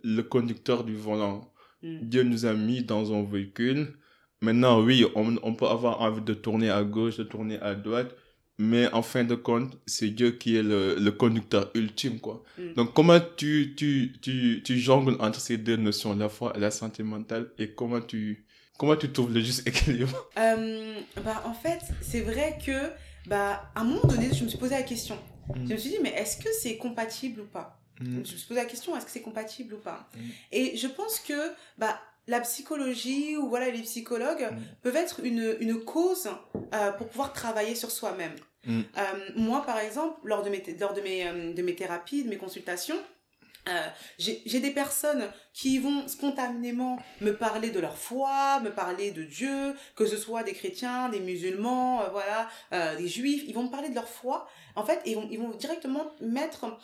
[0.02, 1.52] le conducteur du volant.
[1.82, 1.98] Mm.
[2.02, 3.94] Dieu nous a mis dans un véhicule.
[4.40, 8.14] Maintenant, oui, on, on peut avoir envie de tourner à gauche, de tourner à droite,
[8.58, 12.42] mais en fin de compte, c'est Dieu qui est le, le conducteur ultime, quoi.
[12.58, 12.74] Mm.
[12.74, 16.70] Donc, comment tu, tu, tu, tu jongles entre ces deux notions, la foi et la
[16.70, 18.46] santé mentale, et comment tu,
[18.78, 20.28] comment tu trouves le juste équilibre?
[20.38, 20.94] Euh,
[21.24, 22.90] bah, en fait, c'est vrai que,
[23.28, 25.16] bah, à un moment donné, je me suis posé la question.
[25.48, 25.66] Mm.
[25.66, 27.80] Je me suis dit, mais est-ce que c'est compatible ou pas?
[28.00, 28.18] Je Mm.
[28.18, 30.08] me suis posé la question, est-ce que c'est compatible ou pas?
[30.16, 30.20] Mm.
[30.52, 34.58] Et je pense que bah, la psychologie ou voilà, les psychologues Mm.
[34.82, 36.28] peuvent être une, une cause
[36.74, 38.34] euh, pour pouvoir travailler sur soi-même.
[38.66, 38.80] Euh,
[39.36, 42.38] moi, par exemple, lors de mes, lors de mes, euh, de mes thérapies, de mes
[42.38, 42.96] consultations,
[43.68, 49.22] Euh, j'ai des personnes qui vont spontanément me parler de leur foi, me parler de
[49.22, 53.64] Dieu, que ce soit des chrétiens, des musulmans, euh, voilà, euh, des juifs, ils vont
[53.64, 54.46] me parler de leur foi.
[54.76, 56.78] En fait, ils vont, ils vont directement mettre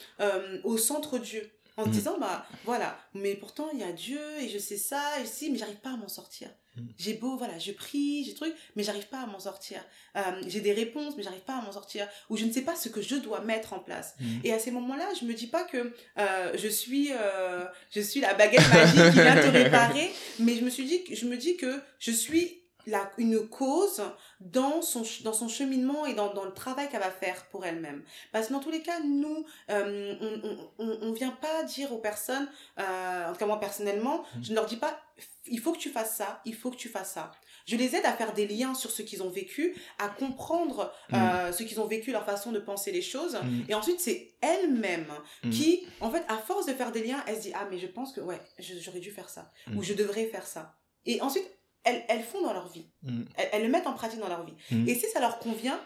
[0.64, 1.92] au centre Dieu en se mm.
[1.92, 5.50] disant bah voilà mais pourtant il y a Dieu et je sais ça et si
[5.50, 6.50] mais j'arrive pas à m'en sortir.
[6.98, 9.84] J'ai beau voilà je prie j'ai truc mais j'arrive pas à m'en sortir.
[10.16, 12.06] Euh, j'ai des réponses mais j'arrive pas à m'en sortir.
[12.28, 14.14] Ou je ne sais pas ce que je dois mettre en place.
[14.20, 14.26] Mm.
[14.44, 18.00] et à ces moments là je me dis pas que euh, je suis euh, je
[18.00, 21.36] suis la baguette magique qui vient te réparer mais je me suis dit je me
[21.36, 24.02] dis que je suis la, une cause
[24.40, 28.02] dans son, dans son cheminement et dans, dans le travail qu'elle va faire pour elle-même.
[28.32, 31.92] Parce que dans tous les cas, nous, euh, on ne on, on vient pas dire
[31.92, 34.42] aux personnes, euh, en tout cas moi personnellement, mmh.
[34.42, 35.00] je ne leur dis pas,
[35.46, 37.32] il faut que tu fasses ça, il faut que tu fasses ça.
[37.66, 41.14] Je les aide à faire des liens sur ce qu'ils ont vécu, à comprendre mmh.
[41.14, 43.34] euh, ce qu'ils ont vécu, leur façon de penser les choses.
[43.34, 43.62] Mmh.
[43.68, 45.12] Et ensuite, c'est elle-même
[45.50, 47.86] qui, en fait, à force de faire des liens, elle se dit, ah mais je
[47.86, 49.52] pense que, ouais, j'aurais dû faire ça.
[49.76, 50.74] Ou je devrais faire ça.
[51.06, 51.48] Et ensuite,
[51.84, 52.86] elles, elles font dans leur vie.
[53.02, 53.22] Mm.
[53.52, 54.54] Elles, le mettent en pratique dans leur vie.
[54.70, 54.88] Mm.
[54.88, 55.80] Et si ça leur convient,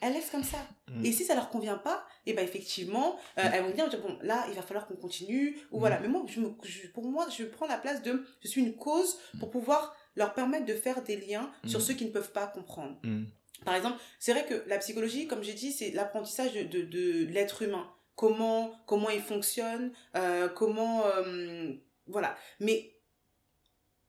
[0.00, 0.58] elles laissent comme ça.
[0.88, 1.04] Mm.
[1.04, 4.16] Et si ça leur convient pas, et eh ben effectivement, euh, elles vont dire bon
[4.22, 5.98] là il va falloir qu'on continue ou voilà.
[6.00, 9.50] Mais moi, je, pour moi, je prends la place de je suis une cause pour
[9.50, 12.96] pouvoir leur permettre de faire des liens sur ceux qui ne peuvent pas comprendre.
[13.64, 17.26] Par exemple, c'est vrai que la psychologie, comme j'ai dit, c'est l'apprentissage de, de, de
[17.26, 17.88] l'être humain.
[18.16, 21.72] Comment comment il fonctionne, euh, comment euh,
[22.06, 22.36] voilà.
[22.60, 22.91] Mais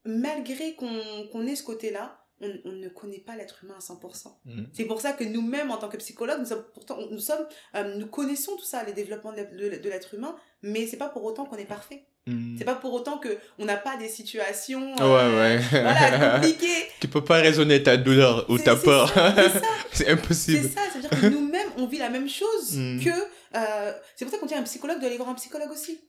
[0.06, 2.24] malgré qu'on ait ce côté-là,
[2.66, 4.28] on, ne connaît pas l'être humain à 100%.
[4.46, 4.63] Mm.
[4.74, 7.96] C'est pour ça que nous-mêmes, en tant que psychologues, nous sommes, pourtant, nous, sommes, euh,
[7.96, 11.58] nous connaissons tout ça, les développements de, l'être humain, mais c'est pas pour autant qu'on
[11.58, 12.06] est parfait.
[12.28, 12.56] Mm.
[12.58, 16.88] C'est pas pour autant que on n'a pas des situations euh, voilà, compliquées.
[17.02, 19.13] tu peux pas raisonner ta douleur ou ta peur.
[19.92, 20.63] C'est impossible.
[20.63, 23.04] C'est ça, c'est-à-dire que nous-mêmes, on vit la même chose mm.
[23.04, 23.10] que...
[23.56, 26.02] Euh, c'est pour ça qu'on dit à un psychologue d'aller voir un psychologue aussi.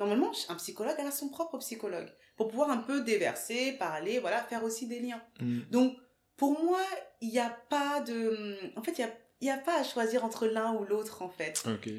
[0.00, 4.64] Normalement, un psychologue a son propre psychologue pour pouvoir un peu déverser, parler, voilà, faire
[4.64, 5.22] aussi des liens.
[5.40, 5.60] Mm.
[5.70, 5.94] Donc,
[6.38, 6.80] pour moi,
[7.20, 8.56] il n'y a pas de...
[8.76, 9.10] En fait, il y a
[9.42, 11.64] il n'y a pas à choisir entre l'un ou l'autre, en fait.
[11.66, 11.90] Ok,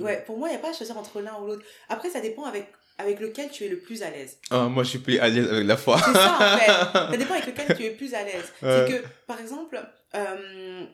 [0.00, 1.64] ouais, pour moi, il n'y a pas à choisir entre l'un ou l'autre.
[1.88, 4.38] Après, ça dépend avec, avec lequel tu es le plus à l'aise.
[4.50, 5.98] Ah, moi, je suis plus à l'aise avec la foi.
[5.98, 6.66] C'est ça, en fait.
[7.10, 8.52] Ça dépend avec lequel tu es plus à l'aise.
[8.60, 9.80] C'est que, par exemple,
[10.14, 10.84] euh,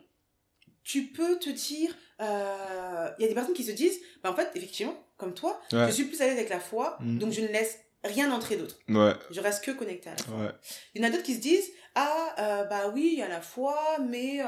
[0.87, 1.95] tu peux te dire...
[2.21, 5.61] Euh, il y a des personnes qui se disent, bah, en fait, effectivement, comme toi,
[5.71, 7.19] je suis plus à l'aise avec la foi, mm.
[7.19, 8.77] donc je ne laisse rien entrer d'autre.
[8.87, 9.13] Ouais.
[9.31, 10.53] Je reste que connecté à la foi.
[10.95, 13.27] Il y en a d'autres qui se disent ah euh, bah oui il y a
[13.27, 14.45] la foi mais euh,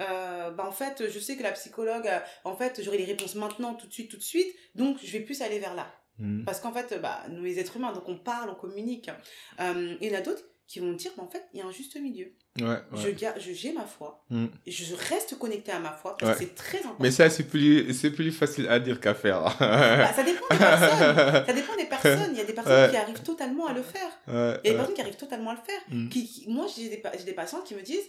[0.00, 2.06] euh, bah en fait je sais que la psychologue
[2.44, 5.20] en fait j'aurai les réponses maintenant tout de suite tout de suite donc je vais
[5.20, 5.86] plus aller vers là.
[6.18, 6.44] Mm.
[6.44, 9.10] Parce qu'en fait bah nous les êtres humains donc on parle on communique.
[9.58, 11.72] il y en a d'autres qui vont dire, mais en fait, il y a un
[11.72, 12.32] juste milieu.
[12.60, 14.24] Ouais, Je, j'ai ma foi.
[14.30, 14.46] Mm.
[14.68, 17.02] Je reste connecté à ma foi parce que c'est très important.
[17.02, 19.42] Mais ça, c'est plus, c'est plus facile à dire qu'à faire.
[19.58, 21.44] Bah, ça dépend des personnes.
[21.46, 22.30] Ça dépend des personnes.
[22.30, 24.10] Il y a des personnes qui arrivent totalement à le faire.
[24.28, 25.80] Il y a des personnes qui arrivent totalement à le faire.
[25.88, 26.08] Mm.
[26.08, 28.06] Qui, moi, j'ai des, j'ai des patients qui me disent,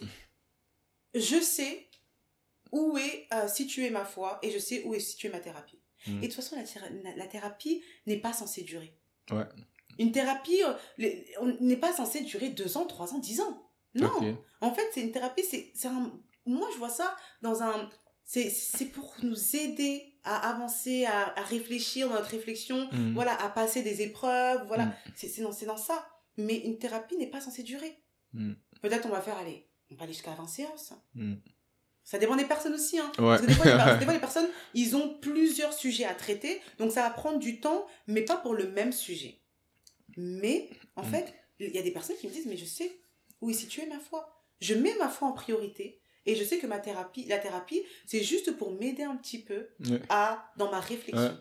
[1.16, 1.88] je sais
[2.70, 5.80] où est euh, située ma foi et je sais où est située ma thérapie.
[6.06, 6.18] Mm.
[6.18, 8.96] Et de toute façon, la, la thérapie n'est pas censée durer.
[9.98, 10.04] Ouais.
[10.04, 13.70] Une thérapie, euh, on n'est pas censé durer deux ans, trois ans, dix ans.
[13.94, 14.36] Non.
[14.60, 16.12] En fait, c'est une thérapie, c'est un...
[16.46, 17.90] Moi, je vois ça dans un...
[18.24, 23.14] C'est pour nous aider à avancer, à, à, réfléchir dans notre réflexion, mm.
[23.14, 24.86] voilà, à passer des épreuves, voilà.
[24.86, 24.94] Mm.
[25.14, 26.06] C'est dans, dans ça.
[26.38, 27.98] Mais une thérapie n'est pas censée durer.
[28.32, 28.52] Mm.
[28.80, 30.94] Peut-être on va faire, aller, on va aller jusqu'à 20 séances.
[32.04, 32.98] Ça dépend des personnes aussi.
[32.98, 33.12] Hein.
[33.16, 36.60] Parce que des, fois, les, des fois, les personnes, ils ont plusieurs sujets à traiter.
[36.78, 39.41] Donc, ça va prendre du temps, mais pas pour le même sujet.
[40.16, 41.06] Mais, en mm.
[41.06, 42.90] fait, il y a des personnes qui me disent, mais je sais
[43.40, 44.28] où est située ma foi.
[44.60, 45.98] Je mets ma foi en priorité.
[46.24, 49.66] Et je sais que ma thérapie, la thérapie, c'est juste pour m'aider un petit peu
[50.08, 51.36] à, dans ma réflexion.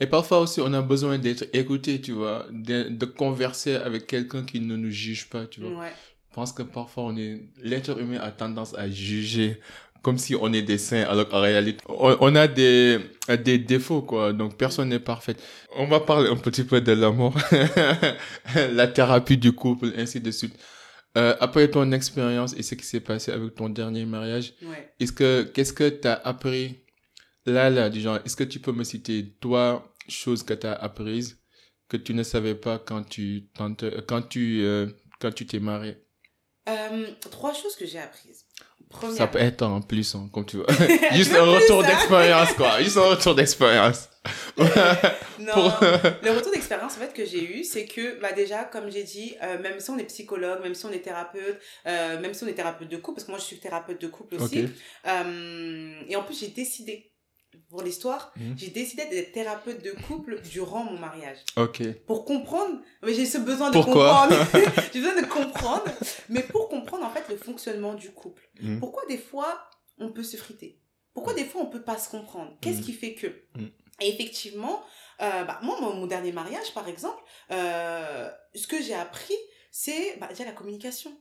[0.00, 4.44] Et parfois aussi, on a besoin d'être écouté, tu vois, de, de converser avec quelqu'un
[4.44, 5.86] qui ne nous juge pas, tu vois.
[6.30, 9.60] Je pense que parfois, on est, l'être humain a tendance à juger
[10.02, 12.98] comme si on est des saints, alors qu'en réalité, on, a des,
[13.44, 14.32] des défauts, quoi.
[14.32, 15.36] Donc, personne n'est parfait.
[15.76, 17.34] On va parler un petit peu de l'amour,
[18.72, 20.54] la thérapie du couple, ainsi de suite.
[21.16, 24.54] Euh, après ton expérience et ce qui s'est passé avec ton dernier mariage,
[24.98, 26.84] est-ce que, qu'est-ce que tu as appris
[27.46, 30.72] là, là, du genre, est-ce que tu peux me citer trois choses que tu as
[30.72, 31.38] apprises
[31.88, 33.74] que tu ne savais pas quand tu, quand
[34.28, 34.86] tu, euh,
[35.20, 35.96] quand tu t'es marié?
[36.68, 38.41] Euh, trois choses que j'ai apprises.
[39.16, 40.66] Ça peut être en plus, hein, comme tu veux.
[41.12, 42.82] Juste un retour d'expérience, quoi.
[42.82, 44.08] Juste un retour d'expérience.
[44.56, 45.72] non,
[46.22, 49.34] le retour d'expérience en fait que j'ai eu, c'est que bah déjà, comme j'ai dit,
[49.42, 52.46] euh, même si on est psychologue, même si on est thérapeute, euh, même si on
[52.46, 54.68] est thérapeute de couple, parce que moi je suis thérapeute de couple aussi,
[55.08, 57.11] euh, et en plus j'ai décidé
[57.68, 58.54] pour l'histoire, Mhm.
[58.56, 61.38] j'ai décidé d'être thérapeute de couple durant mon mariage.
[61.56, 61.82] Ok.
[62.06, 64.36] Pour comprendre, mais j'ai ce besoin de Pourquoi comprendre.
[64.92, 65.84] j'ai besoin de comprendre,
[66.28, 68.48] mais pour comprendre en fait le fonctionnement du couple.
[68.60, 68.78] Mhm.
[68.80, 70.78] Pourquoi des fois on peut se friter?
[71.14, 72.56] Pourquoi des fois on peut pas se comprendre?
[72.60, 72.84] Qu'est-ce Mhm.
[72.84, 73.26] qui fait que?
[74.00, 74.82] Et effectivement,
[75.20, 79.34] euh, bah, moi, mon, mon dernier mariage, par exemple, euh, ce que j'ai appris,
[79.70, 81.12] c'est bah, déjà la communication.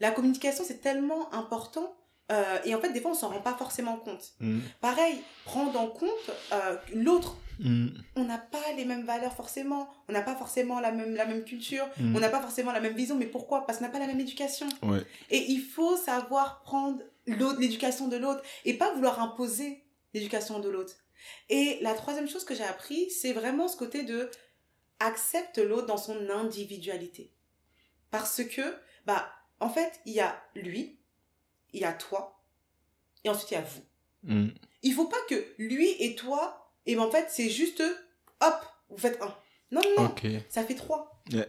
[0.00, 1.96] La communication, c'est tellement important.
[2.32, 4.32] Euh, et en fait, des fois, on s'en rend pas forcément compte.
[4.40, 4.60] Mm.
[4.80, 7.36] Pareil, prendre en compte euh, l'autre.
[7.60, 7.88] Mm.
[8.16, 9.88] On n'a pas les mêmes valeurs forcément.
[10.08, 11.86] On n'a pas forcément la même, la même culture.
[11.98, 12.16] Mm.
[12.16, 13.16] On n'a pas forcément la même vision.
[13.16, 13.66] Mais pourquoi?
[13.66, 14.66] Parce qu'on n'a pas la même éducation.
[14.82, 15.02] Ouais.
[15.30, 20.94] Et il faut savoir prendre l'éducation de l'autre et pas vouloir imposer l'éducation de l'autre.
[21.50, 24.30] Et la troisième chose que j'ai appris, c'est vraiment ce côté de
[25.00, 27.32] accepte l'autre dans son individualité.
[28.10, 28.62] Parce que,
[29.06, 29.28] bah,
[29.60, 30.98] en fait, il y a lui,
[31.72, 32.42] il y a toi,
[33.24, 33.82] et ensuite il y a vous.
[34.24, 34.48] Mm.
[34.82, 37.82] Il faut pas que lui et toi, et ben en fait, c'est juste,
[38.40, 39.34] hop, vous faites un.
[39.72, 40.26] Non, non, non, Ok.
[40.48, 41.08] ça fait trois.
[41.30, 41.44] Yeah.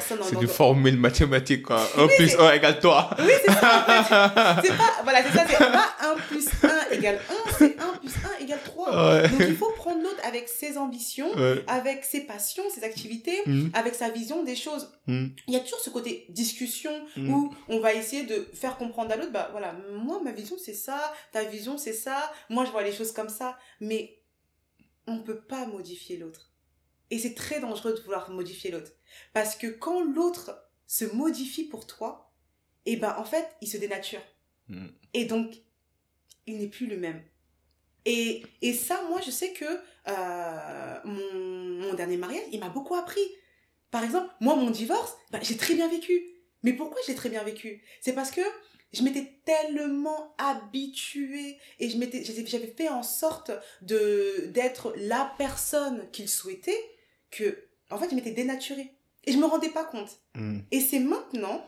[0.00, 1.80] C'est du formule mathématique, quoi.
[1.98, 3.10] 1 Oui, plus c'est- 1 égale 3.
[3.18, 4.62] Oui, c'est ça, en fait.
[4.68, 8.12] C'est pas, voilà, c'est ça, c'est pas 1 plus 1 égale 1, c'est 1 plus
[8.38, 8.90] 1 égale 3.
[9.22, 9.28] Ouais.
[9.28, 11.64] Donc il faut prendre l'autre avec ses ambitions, Ouais.
[11.66, 13.70] avec ses passions, ses activités, Mm.
[13.74, 14.92] avec sa vision des choses.
[15.08, 15.26] Mm.
[15.48, 17.34] Il y a toujours ce côté discussion Mm.
[17.34, 19.74] où on va essayer de faire comprendre à l'autre, bah voilà,
[20.04, 23.28] moi ma vision c'est ça, ta vision c'est ça, moi je vois les choses comme
[23.28, 24.16] ça, mais
[25.08, 26.51] on peut pas modifier l'autre.
[27.12, 28.90] Et c'est très dangereux de vouloir modifier l'autre.
[29.34, 32.32] Parce que quand l'autre se modifie pour toi,
[32.86, 34.22] et ben en fait, il se dénature.
[34.68, 34.86] Mm.
[35.12, 35.54] Et donc,
[36.46, 37.22] il n'est plus le même.
[38.06, 39.66] Et, et ça, moi, je sais que
[40.08, 43.20] euh, mon, mon dernier mariage, il m'a beaucoup appris.
[43.90, 46.32] Par exemple, moi, mon divorce, bah, j'ai très bien vécu.
[46.62, 47.84] Mais pourquoi j'ai très bien vécu?
[48.00, 48.40] C'est parce que
[48.94, 53.50] je m'étais tellement habituée et je m'étais, j'avais j'avais fait en sorte
[53.82, 56.91] de d'être la personne qu'il souhaitait
[57.32, 58.92] que, en fait, je m'étais dénaturée.
[59.24, 60.10] Et je me rendais pas compte.
[60.34, 60.60] Mm.
[60.70, 61.64] Et c'est maintenant,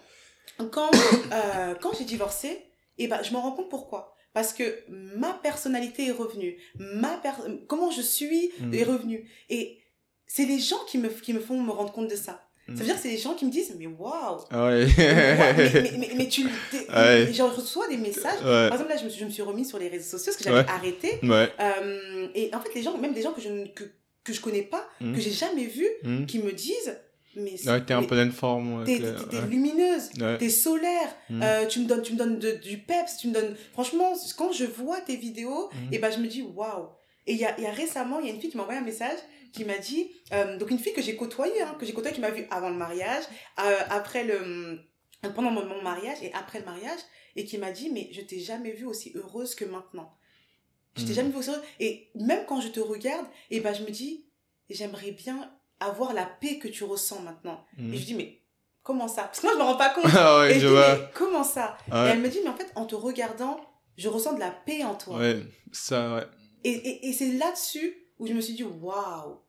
[0.71, 0.91] quand,
[1.33, 2.65] euh, quand j'ai divorcé,
[2.99, 4.15] et ben, je me rends compte pourquoi.
[4.33, 6.57] Parce que ma personnalité est revenue.
[6.77, 7.31] Ma per-
[7.69, 8.75] comment je suis Mm.
[8.75, 9.31] est revenue.
[9.49, 9.79] Et
[10.27, 12.41] c'est les gens qui me, qui me font me rendre compte de ça.
[12.67, 14.41] Ça veut dire que c'est les gens qui me disent, mais waouh!
[14.51, 14.87] Ah Ouais.
[14.97, 16.45] mais, mais, mais, mais tu.
[16.89, 17.31] Ouais.
[17.33, 18.41] J'en reçois des messages.
[18.41, 18.69] Ouais.
[18.71, 20.39] Par exemple, là, je me suis, je me suis remise sur les réseaux sociaux parce
[20.39, 21.21] que j'avais arrêté.
[21.23, 23.85] Euh, et en fait, les gens, même des gens que je, ne- que,
[24.25, 25.15] que je connais pas, Mm.
[25.15, 26.25] que j'ai jamais vu, Mm.
[26.27, 26.99] qui me disent,
[27.37, 27.69] mais.
[27.69, 28.85] Ouais, t'es en pleine forme.
[28.85, 29.47] T'es ouais.
[29.51, 30.39] lumineuse, Ouais.
[30.39, 31.43] t'es solaire, Mm.
[31.43, 33.55] euh, tu me donnes, tu me donnes de- du peps, tu me donnes.
[33.73, 36.89] Franchement, quand je vois tes vidéos, et ben je me dis waouh.
[37.27, 38.63] Et il y a, il y a récemment, il y a une fille qui m'a
[38.65, 39.19] envoyé un message
[39.53, 42.21] qui m'a dit, euh, donc une fille que j'ai côtoyée, hein, que j'ai côtoyée, qui
[42.21, 43.23] m'a vue avant le mariage,
[43.61, 44.81] euh, après le,
[45.35, 46.99] pendant mon, mon mariage et après le mariage,
[47.37, 50.13] et qui m'a dit, mais je t'ai jamais vue aussi heureuse que maintenant.
[50.97, 51.15] Je t'ai Mm.
[51.15, 51.63] jamais vue aussi heureuse.
[51.81, 54.25] Et même quand je te regarde, et ben je me dis,
[54.71, 57.65] j'aimerais bien avoir la paix que tu ressens maintenant.
[57.79, 57.93] Mm.
[57.95, 58.41] Et je dis, mais
[58.83, 59.25] comment ça?
[59.25, 60.05] Parce que moi, je me rends pas compte.
[60.17, 60.97] Ah et ouais, je je dis, vois.
[60.97, 61.77] mais comment ça?
[61.89, 62.11] Et Ouais.
[62.13, 63.59] elle me dit, mais en fait, en te regardant,
[63.97, 65.19] je ressens de la paix en toi.
[65.19, 65.43] Ouais,
[65.73, 66.25] ça, ouais.
[66.65, 69.41] Et, et, et c'est là-dessus où je me suis dit, waouh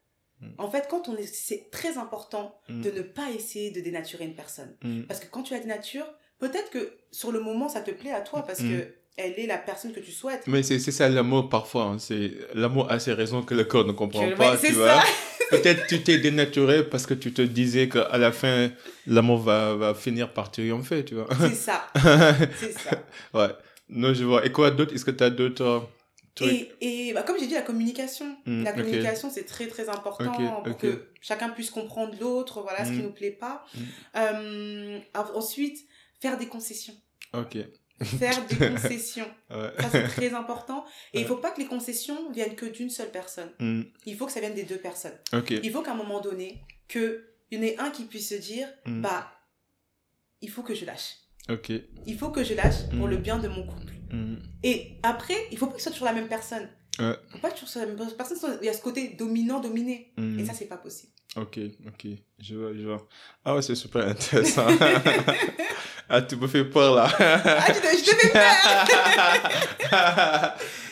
[0.41, 0.49] Mm.
[0.57, 2.81] En fait, quand on est, c'est très important Mm.
[2.81, 4.75] de ne pas essayer de dénaturer une personne.
[4.83, 5.03] Mm.
[5.03, 6.07] Parce que quand tu la dénatures,
[6.39, 8.69] peut-être que sur le moment, ça te plaît à toi parce Mm.
[8.69, 10.43] que elle est la personne que tu souhaites.
[10.47, 11.83] Mais c'est ça l'amour parfois.
[11.85, 11.99] hein.
[11.99, 14.57] C'est l'amour a ses raisons que le corps ne comprend Que- pas.
[14.57, 15.01] tu vois.
[15.51, 18.71] Peut-être tu t'es dénaturé parce que tu te disais qu'à la fin
[19.05, 21.27] l'amour va, va finir par triompher, tu vois.
[21.39, 21.87] C'est ça.
[22.59, 23.03] C'est ça.
[23.33, 23.49] ouais.
[23.87, 24.43] Non, je vois.
[24.45, 24.93] Et quoi d'autre?
[24.95, 25.87] Est-ce que tu as d'autres
[26.33, 26.51] trucs?
[26.81, 28.25] Et, et bah, comme j'ai dit, la communication.
[28.47, 32.89] Mm, la communication, c'est très très important pour que chacun puisse comprendre l'autre, voilà ce
[32.89, 33.03] qui Mm.
[33.03, 33.63] nous plaît pas.
[33.75, 33.79] Mm.
[34.17, 34.99] Euh,
[35.35, 35.77] ensuite,
[36.19, 36.95] faire des concessions.
[37.33, 37.57] Ok.
[38.03, 39.27] Faire des concessions.
[39.49, 39.71] Ouais.
[39.79, 40.83] Ça, c'est très important.
[41.13, 41.27] Et il Ouais.
[41.27, 43.49] faut pas que les concessions viennent que d'une seule personne.
[43.59, 43.83] Mm.
[44.05, 45.17] Il faut que ça vienne des deux personnes.
[45.49, 47.21] Il faut qu'à un moment donné, qu'il
[47.51, 49.01] y en ait un qui puisse se dire, Mm.
[49.01, 49.31] bah,
[50.41, 51.15] il faut que je lâche.
[52.07, 53.11] Il faut que je lâche pour Mm.
[53.11, 53.93] le bien de mon couple.
[54.63, 56.67] Et après, il faut pas que ce soit toujours la même personne.
[56.99, 57.13] Ouais.
[57.27, 58.57] Il faut pas que ce soit la même personne.
[58.61, 60.13] Il y a ce côté dominant-dominé.
[60.17, 60.39] Mm.
[60.39, 61.11] Et ça, c'est pas possible.
[61.35, 62.07] Ok, ok,
[62.39, 63.05] je vois, je vois.
[63.43, 64.67] Ah ouais, c'est super intéressant.
[66.09, 67.09] ah, tu me fais peur là.
[67.19, 68.55] Ah, je te fais peur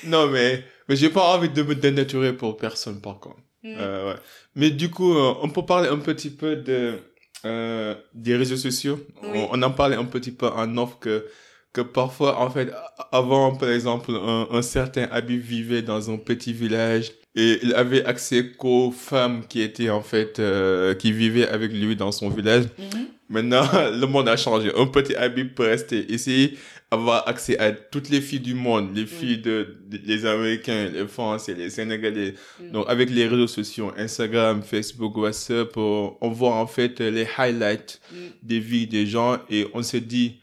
[0.06, 3.40] non, mais, mais j'ai pas envie de me dénaturer pour personne par contre.
[3.64, 3.76] Mm.
[3.78, 4.20] Euh, ouais.
[4.56, 7.00] Mais du coup, euh, on peut parler un petit peu de,
[7.46, 9.00] euh, des réseaux sociaux.
[9.24, 9.46] Oui.
[9.50, 11.26] On, on en parlait un petit peu en off que,
[11.72, 12.70] que parfois, en fait,
[13.14, 18.06] avant, par exemple, un, un certain Habib vivait dans un petit village et il avait
[18.06, 22.66] accès qu'aux femmes qui étaient, en fait, euh, qui vivaient avec lui dans son village.
[22.78, 23.06] Mhm.
[23.30, 24.72] Maintenant, le monde a changé.
[24.78, 26.58] Un petit Habib peut rester ici,
[26.92, 31.08] avoir accès à toutes les filles du monde, les filles de, de- les Américains, les
[31.08, 32.36] Français, les Sénégalais.
[32.62, 32.72] Mm.
[32.72, 38.00] Donc, avec les réseaux sociaux, Instagram, Facebook, WhatsApp, euh, on voit en fait les highlights
[38.12, 38.16] Mm.
[38.44, 40.36] des vies des gens et on se dit,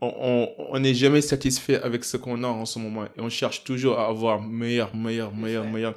[0.00, 3.98] on, n'est jamais satisfait avec ce qu'on a en ce moment et on cherche toujours
[3.98, 5.94] à avoir meilleur, meilleur, meilleur, meilleur.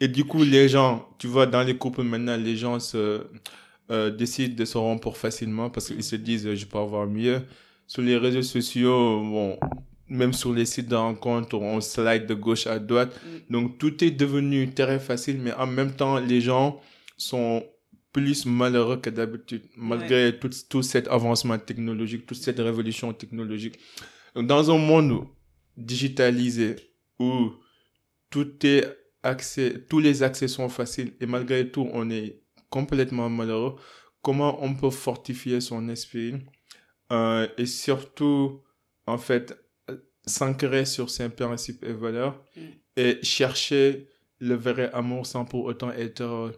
[0.00, 3.26] Et du coup, les gens, tu vois, dans les couples maintenant, les gens se,
[3.90, 7.42] euh, décident de se rompre facilement parce qu'ils se disent, euh, je peux avoir mieux.
[7.86, 9.58] Sur les réseaux sociaux, bon,
[10.08, 13.20] même sur les sites de rencontres, on slide de gauche à droite.
[13.24, 13.52] Mm.
[13.52, 16.80] Donc, tout est devenu très facile, mais en même temps, les gens
[17.18, 17.62] sont
[18.12, 23.78] plus malheureux que d'habitude, malgré tout, tout cet avancement technologique, toute cette révolution technologique.
[24.34, 25.26] Dans un monde
[25.76, 26.76] digitalisé
[27.18, 27.52] où
[28.30, 28.84] tout est
[29.22, 33.76] accès, tous les accès sont faciles et malgré tout, on est complètement malheureux,
[34.20, 36.34] comment on peut fortifier son esprit
[37.12, 38.62] euh, et surtout,
[39.06, 39.54] en fait,
[40.26, 42.60] s'ancrer sur ses principes et valeurs Mm.
[42.96, 44.08] et chercher
[44.38, 46.52] le vrai amour sans pour autant être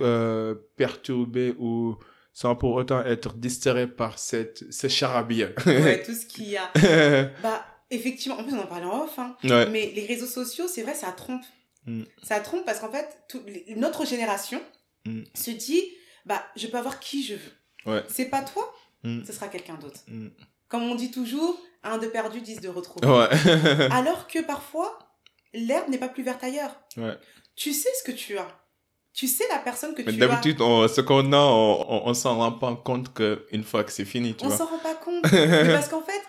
[0.00, 1.96] euh, perturbé ou
[2.32, 5.48] sans pour autant être distrait par cette, ce charabia.
[5.66, 6.70] Ouais, tout ce qu'il y a.
[7.42, 9.36] Bah, effectivement, en plus, on en parlait en off, hein.
[9.44, 9.66] ouais.
[9.70, 11.42] Mais les réseaux sociaux, c'est vrai, ça trompe.
[11.86, 12.02] Mm.
[12.22, 13.42] Ça trompe parce qu'en fait, tout-
[13.76, 14.60] notre génération
[15.06, 15.22] Mm.
[15.34, 15.82] se dit,
[16.24, 17.92] bah, je peux avoir qui je veux.
[17.92, 18.02] Ouais.
[18.08, 18.74] C'est pas toi,
[19.04, 19.24] Mm.
[19.24, 20.00] ce sera quelqu'un d'autre.
[20.08, 20.28] Mm.
[20.68, 23.06] Comme on dit toujours, un de perdu, dix de retrouvé.
[23.06, 23.28] Ouais.
[23.92, 24.98] Alors que parfois,
[25.54, 26.74] l'herbe n'est pas plus verte ailleurs.
[27.54, 28.48] Tu sais ce que tu as.
[29.16, 30.26] Tu sais la personne que Mais tu as.
[30.28, 33.90] d'habitude, ce qu'on a, on, on, on s'en rend pas compte que une fois que
[33.90, 34.56] c'est fini, tu On vois.
[34.58, 35.24] s'en rend pas compte.
[35.32, 36.20] Mais parce qu'en fait,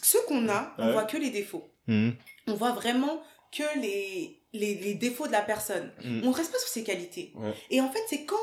[0.00, 0.92] ce qu'on a, on Ouais.
[0.92, 1.68] voit que les défauts.
[1.88, 2.10] Mm.
[2.46, 3.20] On voit vraiment
[3.50, 5.90] que les, les, les défauts de la personne.
[6.04, 6.20] Mm.
[6.24, 7.32] On ne reste pas sur ses qualités.
[7.34, 7.52] Ouais.
[7.70, 8.36] Et en fait, c'est quand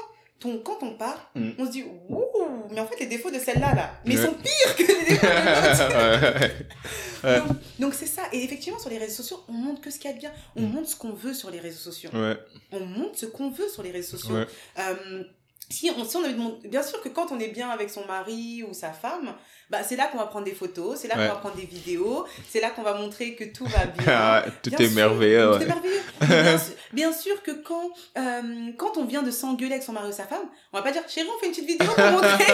[0.46, 1.52] on, quand on part, Mm.
[1.58, 2.26] on se dit, ouh,
[2.72, 4.26] mais en fait, les défauts de celle-là, là, mais ils Ouais.
[4.26, 6.54] sont pires que les défauts de l'autre.
[7.80, 8.24] Donc, c'est ça.
[8.32, 10.32] Et effectivement, sur les réseaux sociaux, on montre que ce qu'il y a de bien.
[10.56, 10.72] On Mm.
[10.74, 12.10] montre ce qu'on veut sur les réseaux sociaux.
[12.14, 12.38] Ouais.
[12.72, 14.36] On montre ce qu'on veut sur les réseaux sociaux.
[14.36, 14.48] Ouais.
[14.80, 15.24] Euh,
[15.70, 16.18] si on, si
[16.68, 19.34] bien sûr que quand on est bien avec son mari ou sa femme,
[19.70, 21.28] bah, c'est là qu'on va prendre des photos, c'est là Ouais.
[21.28, 24.04] qu'on va prendre des vidéos, c'est là qu'on va montrer que tout va bien.
[24.08, 25.52] Ah, tout Bien est sûr, merveilleux.
[25.54, 25.64] tout ouais.
[25.64, 26.02] est merveilleux.
[26.22, 29.94] Mais Bien, sûr- bien sûr que quand, euh, quand on vient de s'engueuler avec son
[29.94, 32.06] mari ou sa femme, on va pas dire chérie, on fait une petite vidéo pour
[32.12, 32.46] montrer.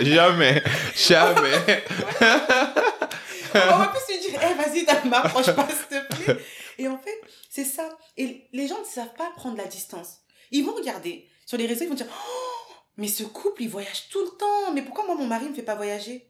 [0.04, 0.62] jamais,
[0.94, 1.84] jamais.
[3.74, 6.38] On va plus lui dire, eh, vas-y, ne m'approche pas, s'il te plaît.
[6.78, 7.18] Et en fait,
[7.50, 7.88] c'est ça.
[8.16, 10.18] Et les gens ne savent pas prendre la distance.
[10.50, 14.08] Ils vont regarder sur les réseaux, ils vont dire, oh, mais ce couple, il voyage
[14.10, 14.72] tout le temps.
[14.74, 16.28] Mais pourquoi moi, mon mari ne me fait pas voyager?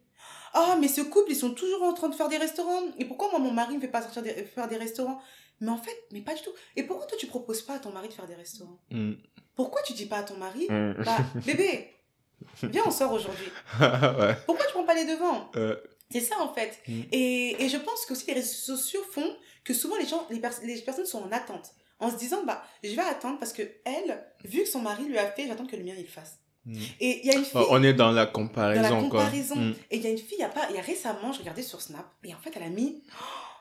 [0.54, 2.80] Oh, mais ce couple, ils sont toujours en train de faire des restaurants.
[2.98, 5.20] Et pourquoi moi, mon mari ne me fait pas sortir des- faire des restaurants?
[5.60, 6.50] Mais en fait, mais pas du tout.
[6.76, 8.78] Et pourquoi toi, tu proposes pas à ton mari de faire des restaurants?
[8.90, 9.12] Mm.
[9.54, 11.02] Pourquoi tu dis pas à ton mari, Mm.
[11.04, 11.16] bah,
[11.46, 11.94] bébé,
[12.62, 13.46] viens, on sort aujourd'hui
[13.80, 14.36] ouais.
[14.46, 15.50] Pourquoi tu prends pas les devants?
[15.56, 15.76] Euh,
[16.10, 16.78] C'est ça en fait.
[16.88, 17.00] Mm.
[17.12, 20.38] Et, et je pense que aussi les réseaux sociaux font que souvent les gens, les,
[20.40, 21.72] pers- les personnes sont en attente.
[21.98, 25.16] En se disant, bah, je vais attendre parce que elle, vu que son mari lui
[25.18, 26.38] a fait, j'attends que le mien il fasse.
[26.66, 26.78] mm.
[27.00, 29.20] Et il y a une fille, Oh, on est dans la dans comparaison, quoi.
[29.22, 29.74] comparaison, Mm.
[29.90, 31.38] et il y a une fille, il y a pas, il y a récemment, je
[31.40, 33.02] regardais sur Snap, et en fait elle a mis,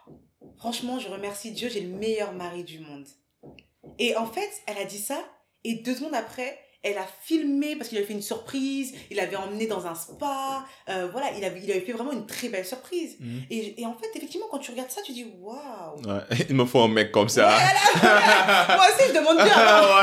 [0.07, 0.11] Oh,
[0.57, 3.07] franchement, je remercie Dieu, j'ai le meilleur mari du monde.
[3.99, 5.17] Et en fait, elle a dit ça,
[5.63, 9.35] et deux secondes après, elle a filmé parce qu'il avait fait une surprise, il l'avait
[9.35, 12.65] emmené dans un spa, euh, voilà, il avait, il avait fait vraiment une très belle
[12.65, 13.15] surprise.
[13.19, 13.37] Mm.
[13.49, 15.97] Et, et en fait, effectivement, quand tu regardes ça, tu dis waouh!
[16.05, 17.49] Ouais, Il me faut un mec comme ça.
[18.03, 19.45] Moi aussi, je demande bien.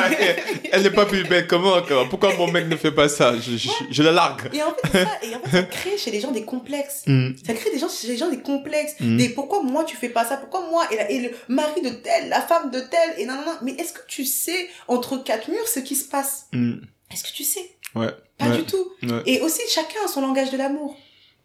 [0.03, 0.37] Ouais.
[0.72, 1.61] Elle n'est pas plus belle quoi.
[2.09, 3.35] Pourquoi mon mec ne fait pas ça?
[3.39, 4.51] Je, je, je le largue.
[4.53, 5.11] Et en fait, ça.
[5.22, 7.03] Et en fait, ça crée chez les gens des complexes.
[7.07, 7.30] Mm.
[7.47, 8.95] Ça crée des gens, chez les gens des complexes.
[9.01, 9.16] Mm.
[9.18, 10.37] Des pourquoi moi tu fais pas ça?
[10.37, 10.85] Pourquoi moi?
[10.91, 13.57] Et, la- et le mari de tel, la femme de tel, et non, non, non.
[13.62, 16.47] Mais est-ce que tu sais, entre quatre murs, ce qui se passe?
[16.53, 16.72] Mm.
[17.12, 17.76] Est-ce que tu sais?
[17.94, 18.08] Ouais.
[18.38, 18.56] Pas Ouais.
[18.58, 18.92] du tout.
[19.02, 19.22] Ouais.
[19.26, 20.96] Et aussi, chacun a son langage de l'amour.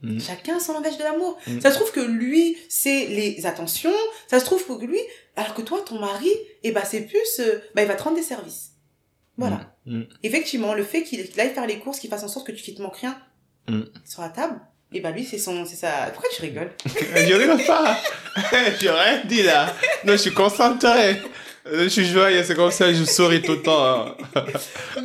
[0.01, 0.19] Mm.
[0.19, 1.37] Chacun a son langage de l'amour.
[1.47, 1.59] Mm.
[1.59, 3.93] Ça se trouve que lui, c'est les attentions.
[4.27, 4.99] Ça se trouve que lui,
[5.35, 6.29] alors que toi, ton mari,
[6.63, 8.71] eh ben, c'est plus, euh, bah, il va te rendre des services.
[9.37, 9.75] Voilà.
[9.85, 10.03] Mm.
[10.23, 12.81] Effectivement, le fait qu'il aille faire les courses, qu'il fasse en sorte que tu ne
[12.83, 13.19] manques rien
[14.05, 14.61] sur la table,
[14.93, 16.09] et bah lui, c'est son, c'est ça.
[16.13, 16.71] Pourquoi tu rigoles?
[16.85, 17.97] Je rigole pas.
[18.79, 19.75] J'ai rien dit là.
[20.05, 21.17] Non, je suis concentré.
[21.71, 23.85] Euh, Je suis joyeux, c'est comme ça, je souris tout le temps.
[24.07, 24.15] hein.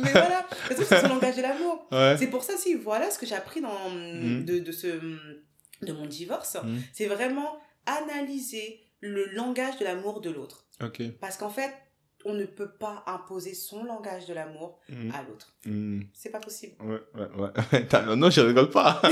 [0.01, 1.87] Mais voilà, se trouve, c'est son langage de l'amour.
[1.91, 2.15] Ouais.
[2.17, 4.45] C'est pour ça aussi, voilà ce que j'ai appris dans, Mm.
[4.45, 6.55] de, de, ce, de mon divorce.
[6.63, 6.77] Mm.
[6.93, 10.65] C'est vraiment analyser le langage de l'amour de l'autre.
[11.21, 11.71] Parce qu'en fait,
[12.25, 15.11] on ne peut pas imposer son langage de l'amour Mm.
[15.11, 15.53] à l'autre.
[15.65, 16.01] Mm.
[16.13, 16.73] C'est pas possible.
[16.81, 18.15] Ouais, ouais, ouais.
[18.15, 19.01] Non, je rigole pas.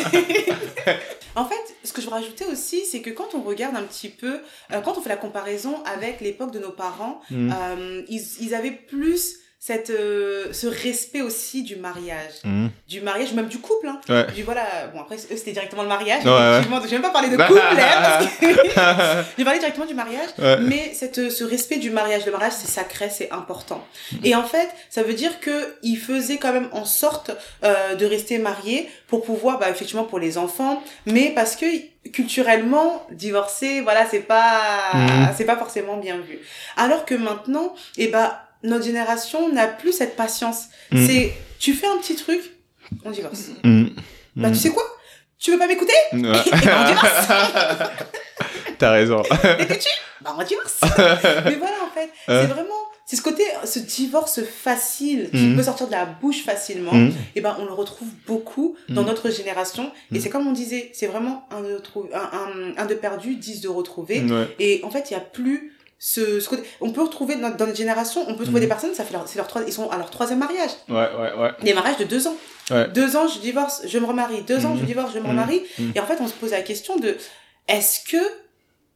[1.36, 4.10] En fait, ce que je veux rajouter aussi, c'est que quand on regarde un petit
[4.10, 4.42] peu,
[4.72, 7.52] euh, quand on fait la comparaison avec l'époque de nos parents, Mm.
[7.56, 12.34] euh, ils, ils avaient plus cette, euh, ce respect aussi du mariage.
[12.44, 12.72] Mhm.
[12.88, 13.88] Du mariage, même du couple.
[13.90, 14.02] Hein.
[14.10, 14.26] Ouais.
[14.34, 16.26] Du voilà, bon après, eux, c'était directement le mariage.
[16.26, 18.46] Ouais, Je vais même pas parler de couple, hein, parce que...
[19.38, 20.58] J'ai parlé directement du mariage, Ouais.
[20.62, 23.86] mais cette, ce respect du mariage, le mariage c'est sacré, c'est important.
[24.14, 24.16] Mm.
[24.24, 27.30] Et en fait, ça veut dire que il faisait quand même en sorte
[27.64, 31.68] euh, de rester marié pour pouvoir, bah, effectivement pour les enfants, mais parce que
[32.12, 34.62] culturellement divorcer, voilà, c'est pas,
[34.96, 35.30] Mhm.
[35.38, 36.40] c'est pas forcément bien vu.
[36.78, 38.32] Alors que maintenant, eh ben
[38.64, 40.66] notre génération n'a plus cette patience.
[40.92, 41.08] Mhm.
[41.08, 42.42] C'est, tu fais un petit truc,
[43.06, 43.50] on divorce.
[43.64, 43.92] Mhm.
[44.36, 44.84] Bah tu sais quoi?
[45.40, 45.94] Tu veux pas m'écouter?
[46.14, 46.20] Ouais.
[46.22, 47.28] Et on divorce.
[48.78, 49.22] T'as raison.
[49.42, 49.90] T'es têtu
[50.22, 50.80] Bah on divorce.
[50.82, 52.42] Mais voilà, en fait, Euh.
[52.48, 52.74] c'est vraiment,
[53.06, 56.92] c'est ce côté, ce divorce facile qui peut sortir de la bouche facilement.
[57.36, 59.92] Et ben, on le retrouve beaucoup dans notre génération.
[60.14, 63.36] Et c'est comme on disait, c'est vraiment un de, trou- un, un, un de perdu,
[63.36, 64.22] dix de retrouvé.
[64.22, 64.48] Ouais.
[64.60, 66.64] Et en fait, il y a plus ce, ce côté.
[66.82, 68.66] On peut retrouver dans, dans notre génération, on peut trouver Mhm.
[68.66, 70.72] des personnes, ça fait leur, leur trois, ils sont à leur troisième mariage.
[70.90, 71.52] Ouais, ouais, ouais.
[71.64, 72.36] Des mariages de deux ans.
[72.72, 72.88] Ouais.
[72.90, 74.42] Deux ans, je divorce, je me remarie.
[74.42, 74.88] Deux ans, je Mhm.
[74.88, 75.62] divorce, je me remarie.
[75.78, 75.92] Mhm.
[75.94, 77.16] Et en fait, on se pose la question de
[77.68, 78.18] est-ce que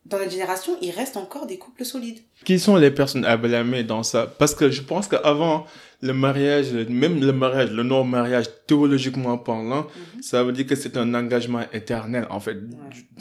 [0.08, 2.20] dans notre génération, il reste encore des couples solides?
[2.44, 4.26] Qui sont les personnes à blâmer dans ça?
[4.40, 5.66] Parce que je pense qu'avant,
[6.02, 9.86] le mariage, même le mariage, le non-mariage, théologiquement parlant,
[10.22, 12.58] ça veut dire que c'est un engagement éternel, en fait.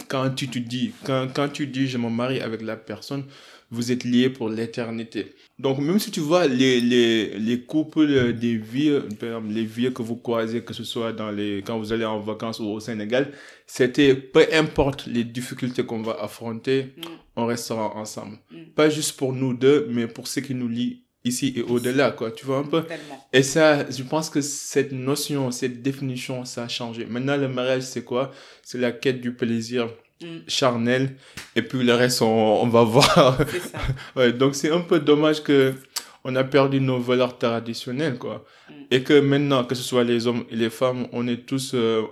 [0.08, 3.24] Quand tu te dis, quand, quand tu dis je me marie avec la personne,
[3.74, 5.34] vous êtes liés pour l'éternité.
[5.58, 9.06] Donc, même si tu vois les, les, les couples des vieux,
[9.48, 12.58] les vieux que vous croisez, que ce soit dans les, quand vous allez en vacances
[12.60, 13.32] ou au Sénégal,
[13.66, 17.02] c'était, peu importe les difficultés qu'on va affronter, Mm.
[17.36, 18.38] on restera ensemble.
[18.50, 18.56] Mm.
[18.74, 22.30] Pas juste pour nous deux, mais pour ce qui nous lie ici et au-delà, quoi.
[22.30, 22.82] Tu vois un peu?
[22.82, 23.26] Tellement.
[23.32, 27.06] Et ça, je pense que cette notion, cette définition, ça a changé.
[27.06, 28.30] Maintenant, le mariage, c'est quoi?
[28.62, 29.88] C'est la quête du plaisir.
[30.48, 31.16] Charnel.
[31.56, 33.38] Et puis le reste, on, on va voir.
[33.48, 33.78] C'est ça.
[34.16, 35.74] ouais, donc c'est un peu dommage que
[36.24, 38.44] on a perdu nos valeurs traditionnelles, quoi.
[38.68, 38.72] Mm.
[38.90, 42.02] Et que maintenant, que ce soit les hommes et les femmes, on est tous euh,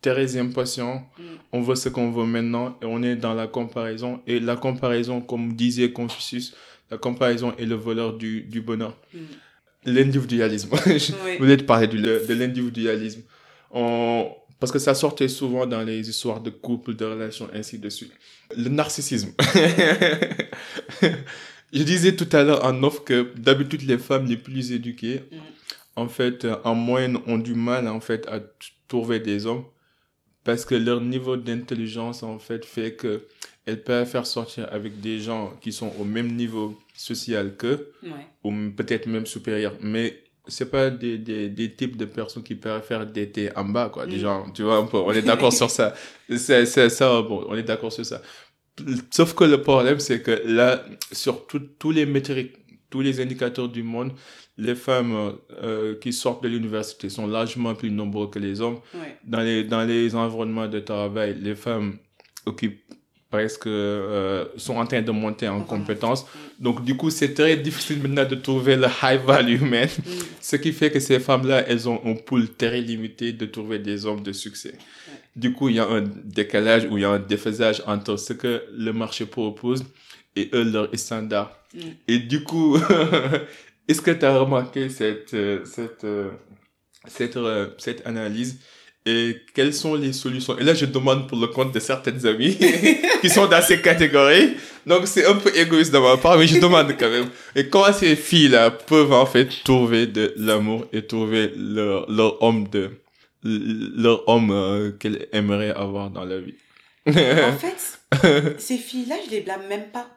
[0.00, 1.06] très impatients.
[1.18, 1.22] Mm.
[1.52, 4.20] On veut ce qu'on veut maintenant et on est dans la comparaison.
[4.26, 6.54] Et la comparaison, comme disait Confucius,
[6.90, 8.96] la comparaison est le voleur du, du bonheur.
[9.12, 9.18] Mm.
[9.84, 10.70] L'individualisme.
[10.86, 11.36] Oui.
[11.40, 13.22] Vous êtes parlé du- de l'individualisme.
[13.70, 14.30] On-
[14.62, 18.12] Parce que ça sortait souvent dans les histoires de couple, de relations, ainsi de suite.
[18.56, 19.32] Le narcissisme.
[21.72, 25.36] Je disais tout à l'heure en off que d'habitude les femmes les plus éduquées, Mm.
[25.96, 28.40] en fait, euh, en moyenne, ont du mal en fait à
[28.88, 29.64] trouver des hommes
[30.44, 33.26] parce que leur niveau d'intelligence en fait fait que
[33.66, 38.10] elles peuvent faire sortir avec des gens qui sont au même niveau social qu'eux Ouais.
[38.44, 39.74] ou peut-être même supérieur.
[39.80, 44.06] Mais c'est pas des, des, des types de personnes qui préfèrent d'été en bas, quoi.
[44.06, 44.20] Des Mm.
[44.20, 45.94] gens, tu vois, on est d'accord sur ça.
[46.28, 48.20] C'est, c'est ça, bon, on est d'accord sur ça.
[49.10, 52.54] Sauf que le problème, c'est que là, sur tout- tous les métriques,
[52.90, 54.12] tous les indicateurs du monde,
[54.58, 58.80] les femmes euh, qui sortent de l'université sont largement plus nombreux que les hommes.
[58.94, 59.16] Ouais.
[59.24, 61.98] Dans les, dans les environnements de travail, les femmes
[62.46, 62.82] occupent
[63.32, 66.26] presque, euh, sont en train de monter en compétences.
[66.60, 69.88] Donc, du coup, c'est très difficile maintenant de trouver le high value man.
[69.88, 70.10] Mm.
[70.40, 74.04] Ce qui fait que ces femmes-là, elles ont un pool très limité de trouver des
[74.04, 74.74] hommes de succès.
[75.34, 78.34] Du coup, il y a un décalage ou il y a un déphasage entre ce
[78.34, 79.82] que le marché propose
[80.36, 81.56] et eux, leurs standards.
[81.74, 81.78] Mm.
[82.08, 82.76] Et du coup,
[83.88, 86.30] est-ce que tu as remarqué cette, euh, cette, euh,
[87.06, 88.60] cette, euh, cette analyse?
[89.04, 90.58] Et quelles sont les solutions?
[90.58, 92.56] Et là, je demande pour le compte de certaines amies
[93.20, 94.54] qui sont dans ces catégories.
[94.86, 97.28] Donc, c'est un peu égoïste de ma part, mais je demande quand même.
[97.56, 102.68] Et comment ces filles-là peuvent en fait trouver de l'amour et trouver leur, leur homme
[102.68, 102.90] de
[103.44, 106.54] leur homme euh, qu'elles aimeraient avoir dans la vie?
[107.06, 107.12] En
[107.58, 110.08] fait, ces filles-là, je les blâme même pas.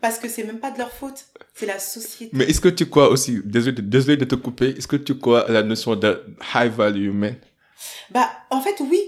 [0.00, 1.26] Parce que c'est même pas de leur faute.
[1.54, 2.30] C'est la société.
[2.34, 5.16] Mais est-ce que tu crois aussi, désolé, de- désolé de te couper, est-ce que tu
[5.18, 6.22] crois à la notion de
[6.54, 7.34] high value man
[8.10, 9.00] Bah, en fait, oui.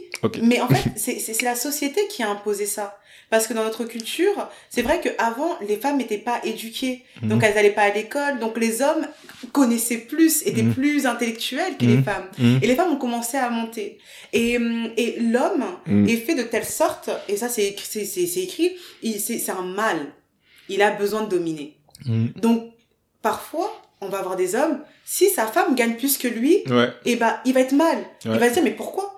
[0.43, 2.99] Mais en fait, c'est la société qui a imposé ça.
[3.31, 7.05] Parce que dans notre culture, c'est vrai qu'avant, les femmes n'étaient pas éduquées.
[7.23, 7.45] Donc, Mhm.
[7.45, 8.39] elles n'allaient pas à l'école.
[8.39, 9.07] Donc, les hommes
[9.53, 10.73] connaissaient plus, étaient Mhm.
[10.75, 12.05] plus intellectuels que les Mhm.
[12.05, 12.31] femmes.
[12.63, 13.99] Et les femmes ont commencé à monter.
[14.33, 14.55] Et,
[14.97, 15.65] et l'homme
[16.09, 18.77] est fait de telle sorte, et ça, c'est écrit-
[19.19, 20.07] c'est un mâle.
[20.71, 21.77] Il a besoin de dominer.
[22.37, 22.73] Donc,
[23.21, 23.71] parfois,
[24.01, 26.91] on va avoir des hommes, si sa femme gagne plus que lui, Ouais.
[27.05, 27.97] et bah, il va être mal.
[28.25, 28.33] Ouais.
[28.35, 29.15] Il va se dire, mais pourquoi?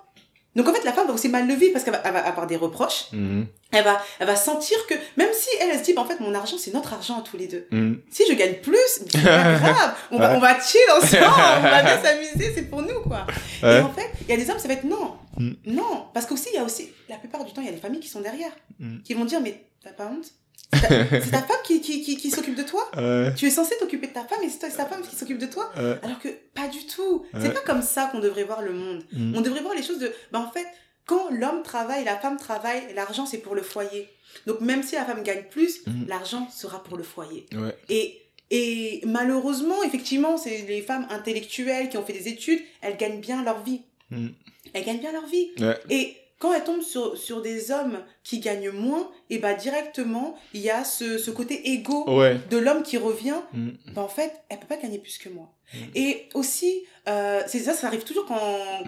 [0.53, 2.57] Donc, en fait, la femme va aussi mal le vivre parce qu'elle va, avoir des
[2.57, 3.05] reproches.
[3.13, 3.45] Mhm.
[3.71, 6.19] Elle va, elle va sentir que, même si elle, elle se dit, bah, en fait,
[6.19, 7.67] mon argent, c'est notre argent à tous les deux.
[7.71, 8.01] Mhm.
[8.11, 9.19] Si je gagne plus, c'est pas
[9.59, 9.93] grave.
[10.11, 13.25] On va, on va chill ensemble, on va bien s'amuser, c'est pour nous, quoi.
[13.63, 15.13] Et en fait, il y a des hommes, ça va être non.
[15.37, 15.51] Mm.
[15.67, 16.05] Non.
[16.13, 18.01] Parce qu'aussi, il y a aussi, la plupart du temps, il y a des familles
[18.01, 18.51] qui sont derrière.
[19.05, 20.31] Qui vont dire, mais t'as pas honte?
[20.89, 23.33] C'est ta, femme qui, qui, qui, qui s'occupe de toi Ouais.
[23.35, 25.69] Tu es censé t'occuper de ta femme et c'est ta femme qui s'occupe de toi
[25.75, 25.97] Ouais.
[26.03, 27.25] Alors que pas du tout.
[27.33, 27.39] Ouais.
[27.41, 29.03] C'est pas comme ça qu'on devrait voir le monde.
[29.11, 29.35] Mm.
[29.35, 30.11] On devrait voir les choses de.
[30.31, 30.65] Bah, en fait,
[31.05, 34.07] quand l'homme travaille, la femme travaille, l'argent c'est pour le foyer.
[34.47, 36.05] Donc même si la femme gagne plus, Mm.
[36.07, 37.45] l'argent sera pour le foyer.
[37.89, 43.19] Et, et malheureusement, effectivement, c'est les femmes intellectuelles qui ont fait des études, elles gagnent
[43.19, 43.81] bien leur vie.
[44.09, 44.27] Mm.
[44.73, 45.49] Elles gagnent bien leur vie.
[45.89, 50.61] Et quand elles tombent sur, sur des hommes qui gagnent moins, et bah directement, il
[50.61, 52.37] y a ce, ce côté égo Ouais.
[52.49, 53.69] de l'homme qui revient Mm.
[53.93, 55.47] ben, en fait, elle peut pas gagner plus que moi.
[55.73, 55.77] Mm.
[55.95, 58.39] Et aussi, euh, c'est ça, ça arrive toujours quand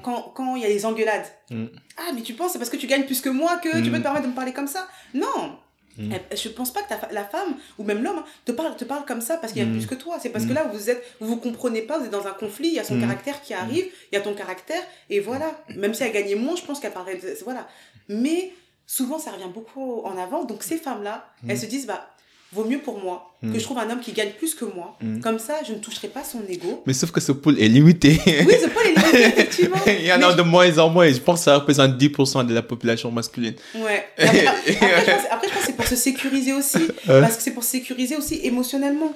[0.03, 1.27] quand quand il y a des engueulades.
[1.51, 1.65] Mm.
[1.97, 3.97] Ah, mais tu penses c'est parce que tu gagnes plus que moi que tu peux
[3.99, 4.87] te permettre de me parler comme ça?
[5.13, 5.57] Non.
[5.97, 6.11] Mm.
[6.13, 8.83] Elle- je pense pas que ta la femme ou même l'homme hein, te parle te
[8.83, 9.73] parle comme ça parce qu'il y a Mm.
[9.77, 10.17] plus que toi.
[10.21, 10.55] C'est parce que Mm.
[10.55, 12.69] là vous êtes vous vous comprenez pas, vous êtes dans un conflit.
[12.69, 13.01] Il y a son Mm.
[13.01, 15.51] caractère qui arrive, il y a ton caractère et voilà.
[15.75, 17.67] Même si elle gagnait moins, je pense qu'elle parlerait de, voilà.
[18.09, 18.51] Mais
[18.87, 20.43] souvent ça revient beaucoup en avant.
[20.43, 22.09] Donc ces femmes là, elles se disent bah
[22.53, 24.97] vaut mieux pour moi que je trouve un homme qui gagne plus que moi.
[25.01, 25.19] Mm.
[25.19, 26.81] Comme ça, je ne toucherai pas son ego.
[26.85, 28.19] Mais sauf que ce pool est limité.
[28.25, 29.75] Oui, c'est pas les limites, effectivement.
[29.87, 31.11] Il y en a de moins en moins.
[31.11, 33.55] Je pense que ça représente 10% de la population masculine.
[33.75, 34.05] Ouais.
[34.17, 36.87] Après, après, je pense, après, je pense que c'est pour se sécuriser aussi.
[37.05, 39.13] Parce que c'est pour se sécuriser aussi émotionnellement.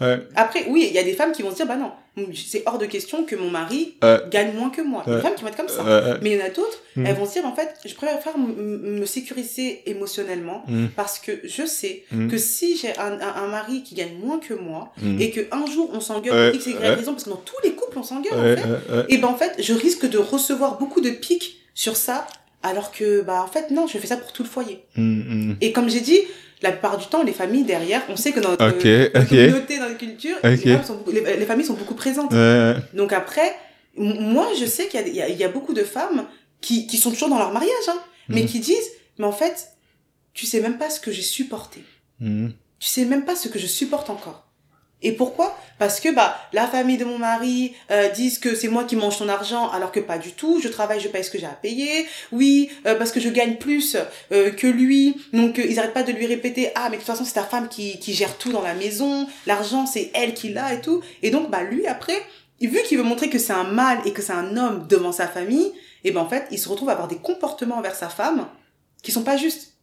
[0.00, 0.18] Ouais.
[0.34, 1.92] Après, oui, il y a des femmes qui vont se dire, bah non,
[2.34, 3.94] c'est hors de question que mon mari
[4.30, 5.02] gagne moins que moi.
[5.06, 5.86] Il y a des femmes qui vont être comme ça.
[5.86, 7.06] Euh, Mais il y en a d'autres, Mm.
[7.06, 10.86] elles vont se dire, en fait, je préfère me sécuriser émotionnellement Mm.
[10.96, 12.28] parce que je sais Mm.
[12.28, 15.90] que si j'ai un, un, un mari qui gagne moins que moi et qu'un jour
[15.92, 18.32] on s'engueule pour X et Y raison, parce que dans tous les couples on s'engueule
[18.34, 22.26] en fait, et ben en fait, je risque de recevoir beaucoup de pics sur ça,
[22.62, 24.84] alors que, bah en fait, non, je fais ça pour tout le foyer.
[25.60, 26.18] Et comme j'ai dit,
[26.62, 29.28] la plupart du temps, les familles derrière, on sait que dans notre Ok, notre ok.
[29.28, 30.62] communauté, dans notre culture, les, Ok.
[30.64, 32.32] femmes sont les, les familles sont beaucoup présentes.
[32.94, 33.54] Donc après,
[33.96, 36.26] moi, je sais qu'il y y, y a beaucoup de femmes
[36.60, 37.98] qui, qui sont toujours dans leur mariage, hein,
[38.28, 38.46] mais Mhm.
[38.48, 39.72] qui disent, mais en fait,
[40.34, 41.82] tu sais même pas ce que j'ai supporté.
[42.20, 42.48] Mm.
[42.78, 44.46] Tu sais même pas ce que je supporte encore.
[45.02, 45.56] Et pourquoi?
[45.78, 49.16] Parce que bah la famille de mon mari euh, disent que c'est moi qui mange
[49.16, 50.60] son argent alors que pas du tout.
[50.62, 52.06] Je travaille, je paye ce que j'ai à payer.
[52.32, 53.96] Oui, euh, parce que je gagne plus
[54.30, 55.16] euh, que lui.
[55.32, 57.44] Donc euh, ils arrêtent pas de lui répéter ah mais de toute façon c'est ta
[57.44, 59.26] femme qui, qui gère tout dans la maison.
[59.46, 61.00] L'argent c'est elle qui l'a et tout.
[61.22, 62.20] Et donc bah lui après
[62.60, 65.26] vu qu'il veut montrer que c'est un mâle et que c'est un homme devant sa
[65.26, 65.72] famille,
[66.04, 68.48] et ben en fait il se retrouve à avoir des comportements envers sa femme
[69.02, 69.74] qui sont pas justes,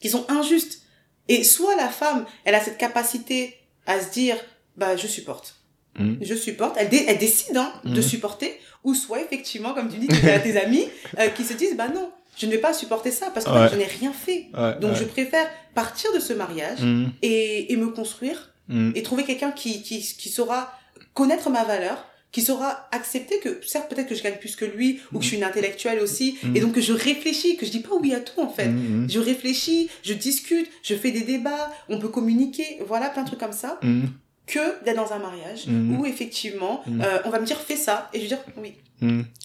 [0.00, 0.82] qui sont injustes.
[1.28, 3.56] Et soit la femme elle a cette capacité
[3.86, 4.36] à se dire
[4.76, 5.54] bah je supporte
[5.98, 6.16] Mm.
[6.20, 8.02] je supporte elle, dé- elle décide hein, de Mhm.
[8.02, 10.86] supporter ou soit effectivement comme tu dis tu as tes amis
[11.18, 13.68] euh, qui se disent bah non je ne vais pas supporter ça parce que Ouais.
[13.72, 14.98] je n'ai rien fait Ouais, donc ouais.
[14.98, 18.52] je préfère partir de ce mariage Mm, et, et me construire
[18.94, 20.70] et trouver quelqu'un qui, qui, qui saura
[21.14, 22.04] connaître ma valeur
[22.36, 25.28] qui saura accepter que certes peut-être que je gagne plus que lui ou que je
[25.28, 26.54] suis une intellectuelle aussi Mhm.
[26.54, 28.68] et donc que je réfléchis que je dis pas oui à tout en fait.
[28.68, 29.10] Mm, mm.
[29.10, 33.40] je réfléchis, je discute, je fais des débats, on peut communiquer, voilà, plein de trucs
[33.40, 34.02] comme ça, Mm,
[34.46, 35.64] que d'être dans un mariage
[35.98, 38.74] où effectivement, euh, on va me dire fais ça, et je vais dire oui,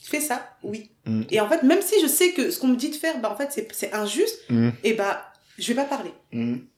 [0.04, 0.89] fais ça, oui.
[1.32, 3.32] Et en fait, même si je sais que ce qu'on me dit de faire, bah
[3.32, 4.39] en fait c'est injuste,
[4.84, 6.12] et bah je vais pas parler.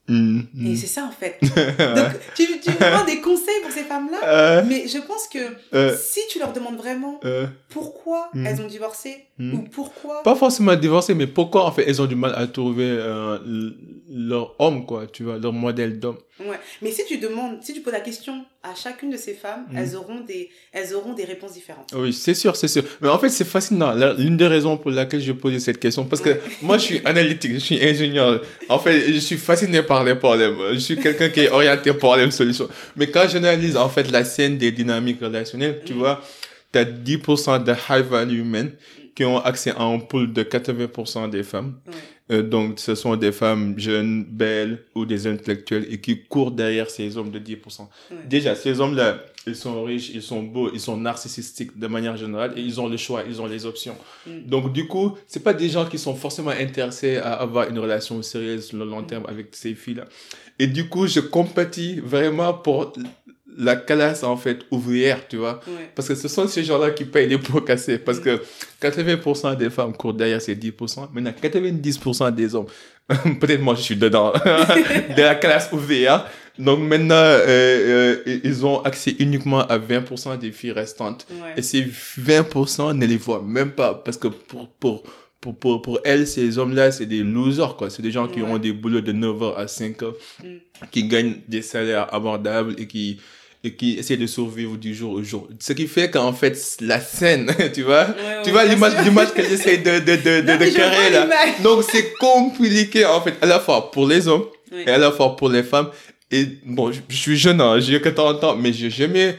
[0.07, 0.67] Mm, mm, mm.
[0.67, 1.37] Et c'est ça en fait.
[1.41, 5.39] Donc tu, tu me demandes des conseils pour ces femmes-là, Euh, mais je pense que
[5.73, 8.45] euh, si tu leur demandes vraiment euh, pourquoi Mhm.
[8.47, 10.21] elles ont divorcé, Ou pourquoi...
[10.23, 13.39] pas forcément divorcé, mais pourquoi en fait elles ont du mal à trouver euh,
[14.11, 16.17] leur homme, quoi, tu vois, leur modèle d'homme.
[16.39, 16.59] Ouais.
[16.83, 19.77] Mais si tu demandes, si tu poses la question à chacune de ces femmes, Mhm.
[19.77, 21.93] elles auront des, elles auront des réponses différentes.
[21.95, 22.83] Oui, c'est sûr, c'est sûr.
[23.01, 23.93] Mais en fait, c'est fascinant.
[24.17, 27.53] L'une des raisons pour laquelle je posais cette question, parce que moi, je suis analytique,
[27.53, 28.39] je suis ingénieur.
[28.69, 30.55] En fait, je suis fasciné par les problèmes.
[30.73, 32.67] Je suis quelqu'un qui est orienté problème-solution.
[32.95, 35.99] Mais quand j'analyse, en fait, la scène des dynamiques relationnelles, tu Mhm.
[35.99, 36.21] vois,
[36.71, 38.71] tu as 10% de high value men
[39.15, 41.75] qui ont accès à un pool de 80% des femmes.
[42.31, 46.89] Euh, donc, ce sont des femmes jeunes, belles ou des intellectuels et qui courent derrière
[46.89, 47.81] ces hommes de 10%.
[47.81, 48.17] Ouais.
[48.29, 52.53] Déjà, ces hommes-là, ils sont riches, ils sont beaux, ils sont narcissistiques de manière générale
[52.55, 53.97] et ils ont le choix, ils ont les options.
[54.25, 54.39] Mm.
[54.45, 58.21] Donc, du coup, c'est pas des gens qui sont forcément intéressés à avoir une relation
[58.21, 60.05] sérieuse sur le long terme avec ces filles-là.
[60.59, 62.93] Et du coup, je compatis vraiment pour
[63.57, 65.59] la classe, en fait, ouvrière, tu vois.
[65.67, 65.89] Ouais.
[65.95, 67.97] Parce que ce sont ces gens-là qui payent les pots cassés.
[67.97, 68.41] Parce que
[68.81, 71.09] 80% des femmes courent derrière ces 10%.
[71.13, 72.65] Maintenant, 90% des hommes,
[73.39, 74.31] peut-être moi je suis dedans,
[75.15, 76.25] de la classe ouvrière.
[76.59, 81.25] Donc maintenant, euh, euh, ils ont accès uniquement à 20% des filles restantes.
[81.31, 81.53] Ouais.
[81.57, 83.95] Et ces 20% ne les voient même pas.
[83.95, 85.03] Parce que pour, pour,
[85.41, 87.89] pour, pour, pour elles, ces hommes-là, c'est des losers, quoi.
[87.89, 88.47] C'est des gens qui Ouais.
[88.49, 90.47] ont des boulots de 9h à 5h, Mm.
[90.91, 93.19] qui gagnent des salaires abordables et qui,
[93.65, 95.47] et qui essaient de survivre du jour au jour.
[95.59, 99.41] Ce qui fait qu'en fait, la scène, tu vois, Ouais, tu ouais, vois l'image, que
[99.43, 101.27] j'essaie de, de, de, de, Non, créer là.
[101.63, 104.83] Donc c'est compliqué en fait, à la fois pour les hommes Oui.
[104.85, 105.89] et à la fois pour les femmes.
[106.31, 109.37] Et bon, je, je suis jeune, hein, j'ai que 40 ans, mais j'ai jamais,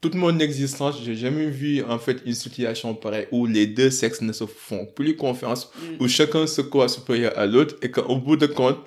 [0.00, 4.20] toute mon existence, j'ai jamais vu en fait une situation pareille où les deux sexes
[4.22, 6.02] ne se font plus confiance, Mm.
[6.02, 8.78] où chacun se croit supérieur à l'autre et qu'au bout de compte,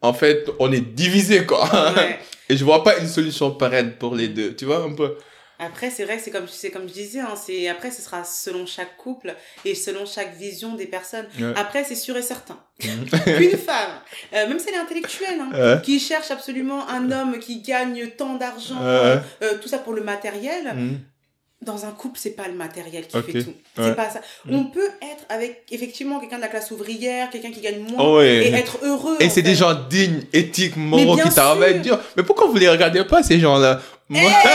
[0.00, 1.64] en fait, on est divisé quoi.
[1.96, 2.18] Ouais.
[2.48, 5.16] Et je vois pas une solution pérenne pour les deux, tu vois un peu.
[5.60, 8.22] Après, c'est vrai que c'est comme, c'est comme je disais, hein, c'est, après, ce sera
[8.22, 9.34] selon chaque couple
[9.64, 11.26] et selon chaque vision des personnes.
[11.40, 11.52] Ouais.
[11.56, 13.06] Après, c'est sûr et certain Mhm.
[13.24, 13.90] qu'une femme,
[14.34, 15.82] euh, même si elle est intellectuelle, hein, Ouais.
[15.82, 19.18] qui cherche absolument un homme qui gagne tant d'argent, Ouais.
[19.42, 21.00] euh, tout ça pour le matériel, Mhm.
[21.60, 23.26] Dans un couple, c'est pas le matériel qui Ok.
[23.32, 23.48] fait tout.
[23.78, 23.84] Ouais.
[23.88, 24.20] C'est pas ça.
[24.44, 24.54] Mm.
[24.54, 28.16] On peut être avec effectivement quelqu'un de la classe ouvrière, quelqu'un qui gagne moins Oh
[28.18, 28.46] ouais.
[28.46, 29.16] et être heureux.
[29.20, 31.98] Et c'est des gens dignes, éthiques, moraux qui travaillent dur.
[32.16, 33.80] Mais pourquoi vous les regardez pas, ces gens-là?
[34.10, 34.48] Eh, Moi- mets pas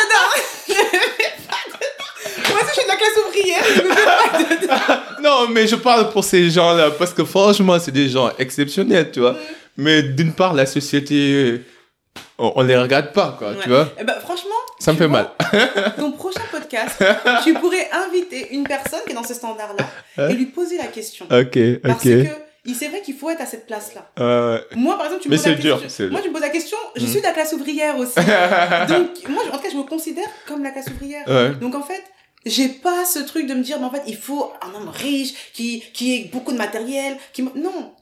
[0.00, 3.82] dedans Ne me mets pas dedans Moi aussi, je suis de la classe ouvrière, ne
[3.82, 7.90] me mets pas dedans Non, mais je parle pour ces gens-là, parce que franchement, c'est
[7.92, 9.32] des gens exceptionnels, tu vois.
[9.32, 9.36] Mm.
[9.78, 11.60] Mais d'une part, la société,
[12.38, 13.56] on, on les regarde pas, quoi, Ouais.
[13.62, 13.88] tu vois.
[13.98, 15.92] Eh ben, franchement, Ça me fait vois, mal.
[15.98, 17.02] ton prochain podcast,
[17.44, 21.26] tu pourrais inviter une personne qui est dans ce standard-là et lui poser la question.
[21.30, 22.02] Ok, Parce ok.
[22.02, 22.26] que
[22.64, 24.10] il- c'est vrai qu'il faut être à cette place-là.
[24.20, 26.08] Euh, Moi, par exemple, tu me poses la dur, question.
[26.10, 27.08] Moi, tu me poses la question, je Mhm.
[27.08, 28.14] suis de la classe ouvrière aussi.
[28.88, 31.26] Donc, moi, en tout cas, je me considère comme la classe ouvrière.
[31.26, 31.50] ouais.
[31.60, 32.02] Donc, en fait,
[32.46, 35.32] j'ai pas ce truc de me dire, mais en fait, il faut un homme riche,
[35.54, 37.42] qui, qui ait beaucoup de matériel, qui...
[37.42, 37.94] Non.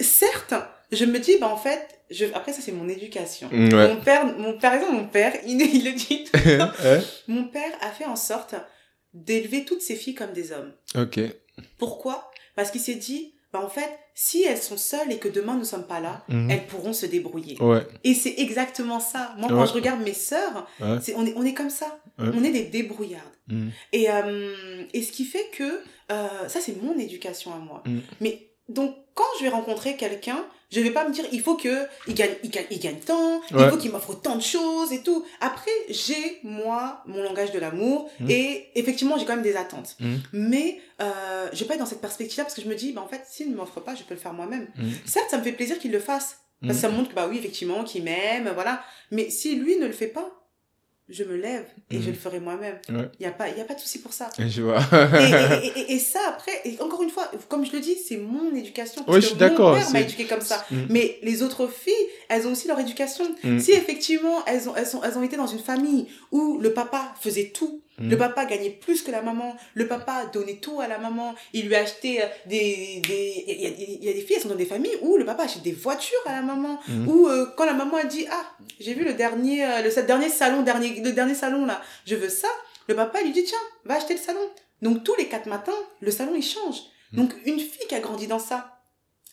[0.00, 0.54] Certes,
[0.92, 2.24] je me dis, bah, en fait, je...
[2.34, 3.48] après, ça, c'est mon éducation.
[3.52, 3.94] Mm, Ouais.
[3.94, 6.72] Mon père, mon, par exemple, mon père, il, il le dit tout le temps.
[6.84, 7.00] Ouais.
[7.28, 8.54] Mon père a fait en sorte
[9.14, 10.72] d'élever toutes ses filles comme des hommes.
[10.96, 11.20] Ok.
[11.78, 12.30] Pourquoi?
[12.56, 15.64] Parce qu'il s'est dit, bah, en fait, si elles sont seules et que demain nous
[15.64, 16.50] sommes pas là, Mhm.
[16.50, 17.60] elles pourront se débrouiller.
[17.60, 17.86] Ouais.
[18.04, 19.34] Et c'est exactement ça.
[19.38, 20.68] Moi, quand je regarde mes sœurs,
[21.00, 22.00] c'est, on, est, on est comme ça.
[22.18, 23.24] On est des débrouillardes.
[23.48, 23.68] Mm.
[23.94, 25.80] Et, euh, et ce qui fait que,
[26.12, 27.82] euh, ça c'est mon éducation à moi.
[27.86, 27.98] Mm.
[28.20, 31.86] Mais donc, quand je vais rencontrer quelqu'un, je vais pas me dire, il faut que
[32.06, 35.02] il gagne, il gagne, il gagne tant, il faut qu'il m'offre tant de choses et
[35.02, 35.24] tout.
[35.40, 38.30] Après, j'ai, moi, mon langage de l'amour Mm.
[38.30, 39.96] et effectivement, j'ai quand même des attentes.
[40.00, 40.16] Mm.
[40.32, 43.02] Mais euh, je vais pas être dans cette perspective-là parce que je me dis, bah,
[43.02, 44.68] en fait, s'il ne m'offre pas, je peux le faire moi-même.
[44.76, 44.88] Mm.
[45.06, 46.38] Certes, ça me fait plaisir qu'il le fasse.
[46.62, 48.82] Parce que ça montre que, bah oui, effectivement, qu'il m'aime, voilà.
[49.10, 50.28] Mais si lui ne le fait pas,
[51.10, 52.02] je me lève et Mhm.
[52.02, 52.76] je le ferai moi-même.
[52.88, 53.08] Il Ouais.
[53.20, 54.28] n'y a, pas- y a pas de souci pour ça.
[54.38, 54.78] Je vois.
[54.80, 54.80] Et,
[55.64, 58.54] et, et- et ça, après, et encore une fois, comme je le dis, c'est mon
[58.54, 59.02] éducation.
[59.04, 60.64] Parce Oui, je suis d'accord, Mon père m'a éduqué comme ça.
[60.70, 60.76] Mm.
[60.90, 61.92] Mais les autres filles,
[62.28, 63.24] elles ont aussi leur éducation.
[63.44, 63.58] Mm.
[63.58, 67.14] Si effectivement, elles ont, elles, sont, elles ont été dans une famille où le papa
[67.20, 70.98] faisait tout, Le papa gagnait plus que la maman, le papa donnait tout à la
[70.98, 73.02] maman, il lui achetait euh, des...
[73.06, 75.16] des il, y a, il y a des filles, elles sont dans des familles où
[75.16, 77.08] le papa achète des voitures à la maman, Mm.
[77.08, 78.44] ou euh, quand la maman a dit, ah,
[78.78, 82.28] j'ai vu le dernier, euh, le, dernier salon, dernier, le dernier salon là, je veux
[82.28, 82.48] ça,
[82.88, 84.40] le papa lui dit, tiens, va acheter le salon.
[84.82, 86.80] Donc tous les quatre matins, le salon il change.
[87.12, 87.16] Mm.
[87.16, 88.79] Donc une fille qui a grandi dans ça,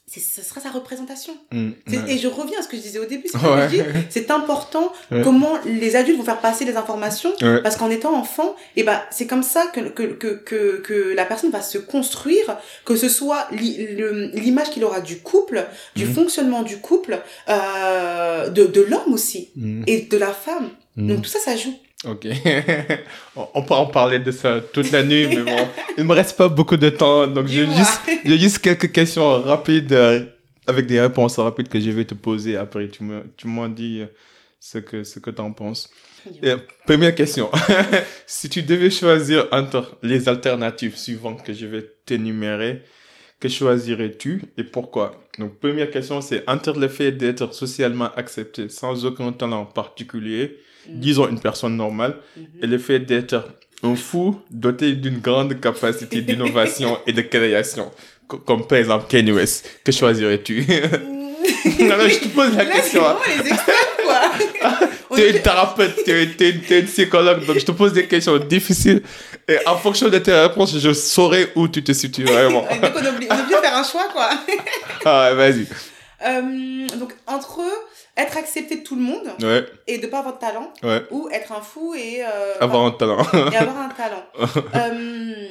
[0.09, 1.33] ce sera sa représentation.
[1.51, 1.71] Mm.
[1.89, 1.99] Ouais.
[2.13, 4.31] Et je reviens à ce que je disais au début, c'est, Ouais.
[4.31, 5.21] important Ouais.
[5.21, 9.27] comment les adultes vont faire passer les informations, parce qu'en étant enfant, et ben, c'est
[9.27, 13.47] comme ça que, que, que, que, que la personne va se construire, que ce soit
[13.51, 16.13] l'image qu'il aura du couple, du Mhm.
[16.13, 19.83] fonctionnement du couple, euh, de, de l'homme aussi, Mm.
[19.87, 20.69] et de la femme.
[20.95, 21.07] Mm.
[21.09, 21.73] Donc tout ça, ça joue.
[22.05, 22.27] Ok.
[23.35, 25.67] on peut en parler de ça toute la nuit, mais bon,
[25.97, 30.23] il me reste pas beaucoup de temps, donc j'ai juste, juste quelques questions rapides euh,
[30.67, 32.87] avec des réponses rapides que je vais te poser après.
[32.89, 34.05] Tu me, tu m'en dis euh,
[34.59, 35.89] ce que, ce que t'en penses.
[36.43, 36.53] Et,
[36.85, 37.49] première question.
[38.27, 42.83] si tu devais choisir entre les alternatives suivantes que je vais t'énumérer,
[43.39, 45.23] que choisirais-tu et pourquoi?
[45.39, 50.57] Donc, première question, c'est entre le fait d'être socialement accepté sans aucun talent particulier,
[50.89, 50.99] Mhm.
[50.99, 52.43] disons une personne normale, Mhm.
[52.63, 53.43] et le fait d'être
[53.83, 57.91] un fou doté d'une grande capacité d'innovation et de création,
[58.27, 60.65] co- comme par exemple Kanye West, que choisirais-tu?
[61.79, 63.05] Non, non, je te pose la Là, question.
[63.07, 63.17] hein.
[63.27, 64.21] les extrêmes, quoi.
[65.09, 67.57] On Tu es est- une thérapeute, tu es, tu es- tu es une psychologue, donc
[67.59, 69.01] je te pose des questions difficiles.
[69.47, 72.61] Et en fonction de tes réponses, je saurai où tu te situes vraiment.
[72.81, 74.29] Donc, on est obligé, de faire un choix, quoi.
[75.05, 75.65] Ah, ouais, vas-y.
[76.25, 77.61] Euh, donc, entre
[78.17, 81.03] être accepté de tout le monde Ouais, et de pas avoir de talent, ouais.
[81.11, 83.23] ou être un fou et, euh, Avoir un talent.
[83.51, 84.25] et avoir un talent.
[84.75, 85.47] Euh,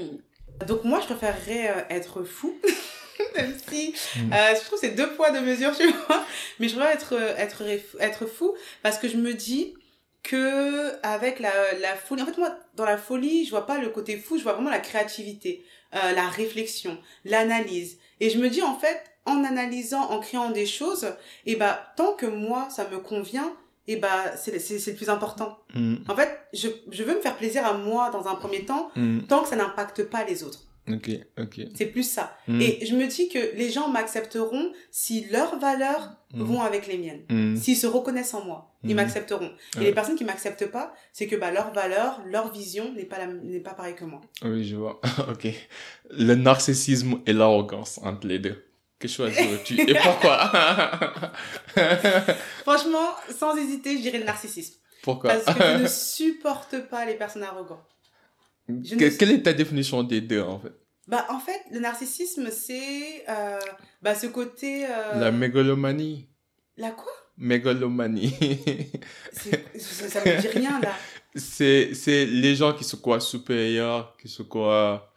[0.67, 2.57] donc, moi, je préférerais euh, être fou.
[3.37, 4.33] Même si Mm.
[4.33, 6.25] euh, je trouve que c'est deux poids, deux mesures, tu vois.
[6.59, 7.63] Mais je préfère être, euh, être,
[8.01, 9.75] être fou parce que je me dis
[10.23, 13.89] que avec la, la folie, en fait, moi, dans la folie, je vois pas le
[13.91, 15.65] côté fou, je vois vraiment la créativité,
[15.95, 17.99] euh, la réflexion, l'analyse.
[18.21, 21.07] Et je me dis, en fait, en analysant, en créant des choses,
[21.45, 23.53] et bah, tant que moi, ça me convient,
[23.89, 25.59] et bah, c'est le plus important.
[25.75, 28.91] Mm, En fait, je, je veux me faire plaisir à moi dans un premier temps,
[28.97, 30.63] mm, tant que ça n'impacte pas les autres.
[30.89, 31.63] Ok, ok.
[31.75, 32.37] C'est plus ça.
[32.47, 32.61] Mm.
[32.61, 37.57] Et je me dis que les gens m'accepteront si leurs valeurs vont avec les miennes.
[37.57, 39.51] S'ils se reconnaissent en moi, ils m'accepteront.
[39.75, 39.85] Et Ouais.
[39.87, 43.27] les personnes qui m'acceptent pas, c'est que bah, leur valeur, leur vision n'est pas, la-
[43.27, 44.21] n'est pas pareille que moi.
[44.45, 45.01] Oui, je vois.
[45.29, 45.49] ok.
[46.11, 48.65] Le narcissisme et l'arrogance entre les deux.
[48.99, 50.51] Que choisirais-tu et pourquoi?
[52.63, 54.75] Franchement, sans hésiter, je dirais le narcissisme.
[55.03, 55.35] Pourquoi?
[55.35, 57.85] Parce que je ne supporte pas les personnes arrogantes.
[58.69, 60.73] ne- Que- Quelle est ta définition des deux en fait?
[61.07, 63.61] Bah, en fait, le narcissisme, c'est euh,
[64.03, 64.87] bah, ce côté...
[64.87, 66.29] euh, La mégalomanie.
[66.77, 67.13] La quoi?
[67.39, 68.35] Mégalomanie.
[69.33, 70.93] Ça, ça me dit rien, là.
[71.37, 75.13] c'est c'est les gens qui se croient supérieurs, qui se croient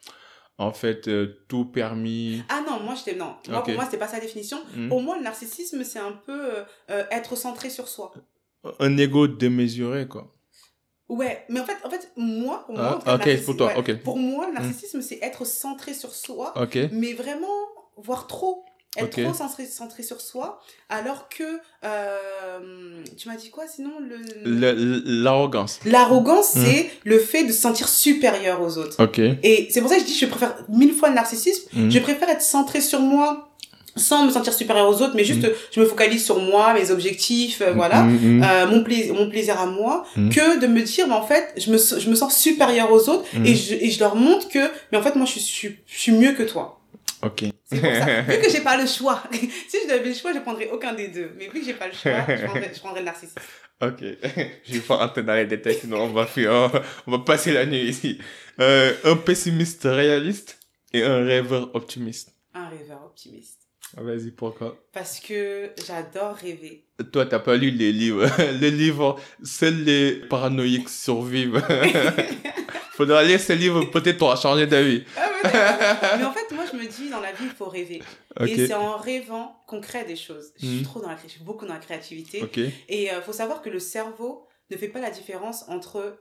[0.59, 2.43] en fait euh, tout permis.
[2.49, 3.17] Ah non, moi, j'étais...
[3.17, 4.59] Non, moi, pour moi, c'était pas sa définition.
[4.75, 4.89] Hmm.
[4.89, 8.13] Pour moi, le narcissisme, c'est un peu euh, euh, être centré sur soi.
[8.79, 10.35] Un ego démesuré quoi.
[11.07, 13.77] Ouais, mais en fait, en fait moi, pour moi, Ah, en fait, pour toi, ouais,
[13.77, 14.03] ok.
[14.03, 16.53] Pour moi, le narcissisme, c'est être centré sur soi,
[16.91, 17.47] mais vraiment,
[17.97, 18.65] voire trop.
[18.97, 20.59] Être trop centré, centré sur soi,
[20.89, 21.43] alors que,
[21.83, 24.17] euh, tu m'as dit quoi sinon le...
[25.23, 25.79] L'arrogance.
[25.85, 26.65] L'arrogance, Mm.
[26.65, 28.99] c'est le fait de se sentir supérieur aux autres.
[29.43, 31.69] Et c'est pour ça que je dis, je préfère mille fois le narcissisme.
[31.73, 31.89] Mm.
[31.91, 33.51] Je préfère être centré sur moi,
[33.95, 35.51] sans me sentir supérieur aux autres, mais juste, Mm.
[35.71, 38.05] je me focalise sur moi, mes objectifs, euh, voilà.
[38.07, 41.71] Euh, mon, plaisir, mon plaisir à moi, que de me dire, mais en fait, je
[41.71, 44.97] me, je me sens supérieur aux autres et, je, et je leur montre que, mais
[44.97, 46.79] en fait, moi, je suis, je suis- je suis mieux que toi.
[47.23, 47.43] Ok.
[47.69, 48.21] C'est pour ça.
[48.27, 51.09] vu que j'ai pas le choix, si je devais le choix, je prendrais aucun des
[51.09, 51.31] deux.
[51.37, 53.39] Mais vu que j'ai pas le choix, je prendrais, je prendrais le narcissisme.
[53.81, 56.69] Ok, je vais pas entrer dans les détails, sinon on va, faire,
[57.07, 58.19] on va passer la nuit ici.
[58.59, 60.59] Euh, un pessimiste réaliste
[60.91, 62.35] et un rêveur optimiste.
[62.53, 63.58] Un rêveur optimiste.
[63.97, 66.85] Ah, Vas-y, pourquoi Parce que j'adore rêver.
[67.11, 68.25] Toi, t'as pas lu les livres.
[68.59, 71.61] Les livres, seuls les paranoïaques survivent.
[72.93, 75.03] Faudra lire ces livres, peut-être pour changer d'avis.
[75.15, 78.01] Ah mais en fait, moi, je me dis, dans la vie, il faut rêver.
[78.45, 80.51] Et c'est en rêvant qu'on crée des choses.
[80.59, 80.83] Je suis Mhm.
[80.83, 82.43] trop dans la je suis beaucoup dans la créativité.
[82.89, 86.19] Et il faut savoir que le cerveau ne fait pas la différence entre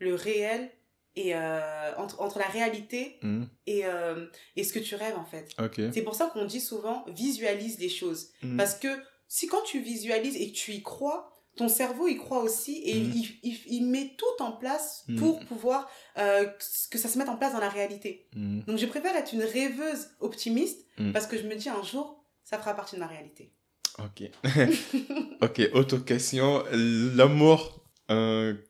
[0.00, 0.70] le réel
[1.16, 5.24] et euh, entre, entre la réalité Hmm, et, euh, et ce que tu rêves en
[5.24, 5.48] fait.
[5.92, 8.30] C'est pour ça qu'on dit souvent visualise les choses.
[8.42, 8.88] Hmm, Parce que
[9.28, 13.00] si quand tu visualises et que tu y crois, ton cerveau y croit aussi et
[13.00, 13.12] Mhm.
[13.14, 15.88] il, il, il met tout en place pour pouvoir
[16.18, 16.46] euh,
[16.90, 18.26] que ça se mette en place dans la réalité.
[18.34, 20.80] hmm, Donc je préfère être une rêveuse optimiste
[21.12, 23.52] parce que je me dis un jour, ça fera partie de ma réalité.
[24.00, 24.28] Ok.
[25.42, 26.64] ok, autre question.
[26.72, 27.80] L'amour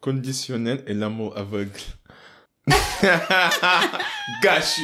[0.01, 1.71] conditionnel et l'amour aveugle.
[4.43, 4.81] Gâche.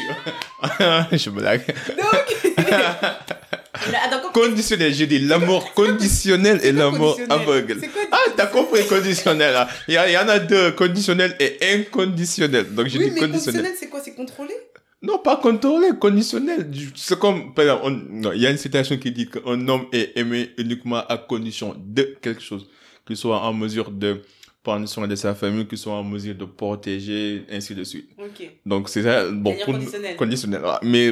[1.12, 1.64] Je blague.
[1.66, 7.80] Donc, attends, comment- Conditionnel, j'ai dit l'amour conditionnel et l'amour aveugle.
[8.12, 9.52] Ah, t'as compris conditionnel.
[9.52, 9.68] Là.
[9.88, 12.74] Il, y a- il y en a deux, conditionnel et inconditionnel.
[12.74, 13.62] Donc j'ai Oui, dit mais conditionnel.
[13.62, 14.00] conditionnel, c'est quoi?
[14.04, 14.54] C'est contrôlé?
[15.02, 16.70] Non, pas contrôlé, conditionnel.
[16.94, 20.50] C'est comme, par exemple, il y a une citation qui dit qu'un homme est aimé
[20.58, 22.66] uniquement à condition de quelque chose.
[23.06, 24.20] Qu'il soit en mesure de
[24.62, 28.10] prendre soin de sa famille, qu'il soit en mesure de protéger, ainsi de suite.
[28.66, 30.16] Donc c'est ça, bon, pour- conditionnel.
[30.16, 30.62] conditionnel.
[30.82, 31.08] Mais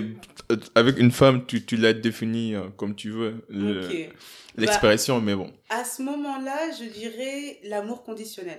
[0.50, 4.10] euh, avec une femme, tu, tu l'as défini euh, comme tu veux, le- Ok.
[4.56, 5.50] l'expression, mais bon.
[5.70, 8.58] À ce moment-là, je dirais l'amour conditionnel.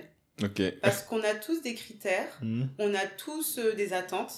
[0.80, 4.32] Parce qu'on a tous des critères, Mhm, on a tous euh, des attentes,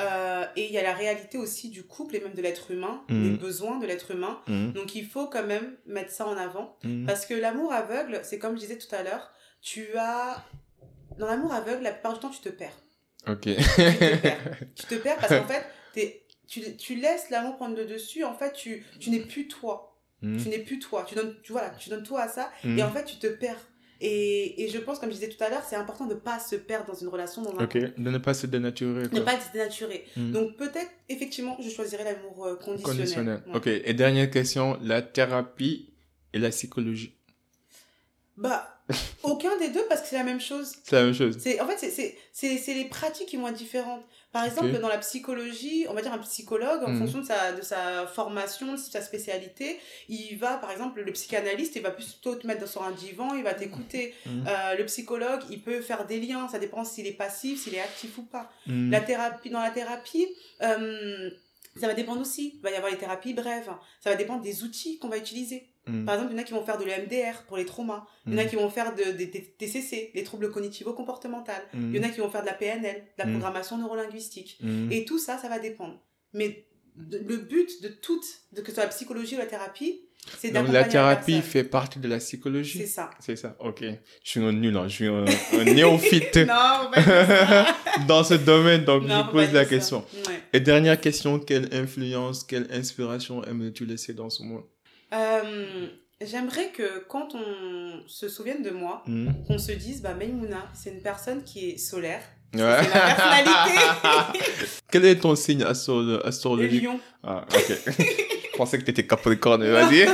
[0.00, 3.02] euh, et il y a la réalité aussi du couple et même de l'être humain,
[3.10, 4.40] des besoins de l'être humain.
[4.74, 6.76] Donc il faut quand même mettre ça en avant.
[7.06, 9.30] Parce que l'amour aveugle, c'est comme je disais tout à l'heure,
[9.62, 10.44] tu as...
[11.18, 12.76] Dans l'amour aveugle, la plupart du temps, tu te perds.
[13.28, 13.42] Ok.
[13.42, 14.58] Tu te perds.
[14.74, 18.24] tu te perds parce qu'en fait, t'es- tu, tu laisses l'amour prendre le dessus.
[18.24, 19.96] En fait, tu, tu n'es plus toi.
[20.22, 21.04] Mhm, Tu n'es plus toi.
[21.08, 22.50] Tu donnes, tu, voilà, tu donnes tout à ça.
[22.64, 22.78] mhm.
[22.78, 23.60] Et en fait, tu te perds.
[24.00, 26.40] Et, et je pense, comme je disais tout à l'heure, c'est important de ne pas
[26.40, 29.02] se perdre dans une relation, dans un Ok, de ne pas se dénaturer.
[29.02, 29.20] ne quoi.
[29.24, 30.04] pas se dénaturer.
[30.16, 30.32] Mhm.
[30.32, 32.96] Donc peut-être, effectivement, je choisirais l'amour euh, conditionnel.
[32.98, 33.42] Conditionnel.
[33.48, 33.56] Ouais.
[33.56, 33.66] Ok.
[33.68, 35.92] Et dernière question, la thérapie
[36.32, 37.14] et la psychologie.
[38.36, 38.71] Bah,
[39.22, 40.72] aucun des deux parce que c'est la même chose.
[40.84, 41.36] C'est la même chose.
[41.40, 41.78] C'est, en fait,
[42.32, 44.02] c'est, les pratiques qui vont être différentes.
[44.32, 46.98] Par exemple, dans la psychologie, on va dire un psychologue, en Mhm.
[47.00, 49.78] fonction de sa, de sa formation, de sa spécialité,
[50.08, 53.42] il va, par exemple, le psychanalyste, il va plutôt te mettre sur un divan, il
[53.44, 54.14] va t'écouter.
[54.24, 54.44] Mhm.
[54.48, 57.80] Euh, le psychologue, il peut faire des liens, ça dépend s'il est passif, s'il est
[57.80, 58.50] actif ou pas.
[58.66, 60.26] La thérapie, dans la thérapie,
[60.62, 61.30] euh,
[61.78, 62.52] ça va dépendre aussi.
[62.56, 63.70] Il va y avoir les thérapies brèves.
[64.02, 65.68] Ça va dépendre des outils qu'on va utiliser.
[65.86, 66.04] Mhm.
[66.04, 68.06] Par exemple, il y en a qui vont faire de l'EMDR pour les traumas.
[68.26, 68.50] Il y en a Mhm.
[68.50, 71.52] qui vont faire de, des des TCC, les troubles cognitivo-comportementaux.
[71.74, 74.58] Il y en a qui vont faire de la PNL, de la programmation neurolinguistique.
[74.90, 75.98] Et tout ça, ça va dépendre.
[76.34, 76.66] Mais
[76.96, 80.02] de- le but de toute, de que ce soit la psychologie ou la thérapie,
[80.38, 82.86] c'est Donc la thérapie fait partie de la C'est psychologie.
[82.86, 83.10] ça.
[83.18, 83.56] C'est ça.
[83.58, 83.82] Ok.
[83.82, 84.86] Je suis un nul, hein.
[84.86, 86.90] je suis un, un néophyte non,
[88.06, 90.04] dans ce domaine, donc Non, je pose la question.
[90.28, 90.40] Ouais.
[90.52, 94.62] Et dernière question, quelle influence, quelle inspiration aimerais-tu laisser dans ce monde?
[95.12, 95.86] Euh,
[96.24, 99.30] J'aimerais que quand on se souvienne de moi, Hmm.
[99.48, 102.20] qu'on se dise, bah, Maïmouna, c'est une personne qui est solaire.
[102.54, 102.60] Ouais.
[102.60, 103.80] C'est ma personnalité.
[104.92, 107.00] Quel est ton signe astro- Le astrologique lion.
[107.24, 107.72] Ah, ok.
[108.52, 110.06] Je pensais que t'étais Capricorne, vas-y.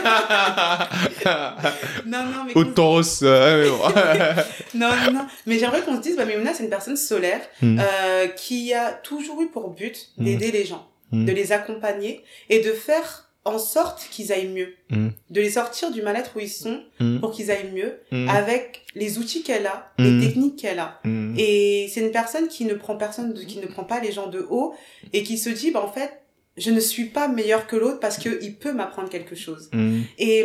[2.07, 3.20] Non, non, mais Ou Taurus.
[3.22, 3.68] euh,
[4.74, 5.26] non, non, non.
[5.46, 7.78] Mais j'aimerais qu'on se dise, bah, Maïmouna, c'est une personne solaire Hmm.
[7.80, 10.24] euh, qui a toujours eu pour but Hmm.
[10.24, 14.74] d'aider les gens, de les accompagner et de faire en sorte qu'ils aillent mieux.
[14.91, 15.09] Hmm.
[15.30, 17.18] De les sortir du mal-être où ils sont Hmm.
[17.20, 18.28] pour qu'ils aillent mieux Hmm.
[18.28, 21.01] avec les outils qu'elle a, les techniques qu'elle a.
[21.36, 24.26] Et c'est une personne qui ne prend personne, de- qui ne prend pas les gens
[24.26, 24.74] de haut
[25.12, 26.11] et qui se dit, bah, en fait,
[26.57, 29.70] je ne suis pas meilleur que l'autre parce que il peut m'apprendre quelque chose.
[30.18, 30.41] Et,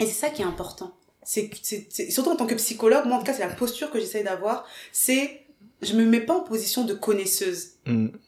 [0.00, 0.92] et c'est ça qui est important.
[1.26, 3.54] C'est, que- c'est, c'est- surtout en tant que psychologue, moi en tout cas, c'est la
[3.54, 4.66] posture que j'essaye d'avoir.
[4.92, 5.40] C'est,
[5.80, 7.70] je me mets pas en position de connaisseuse.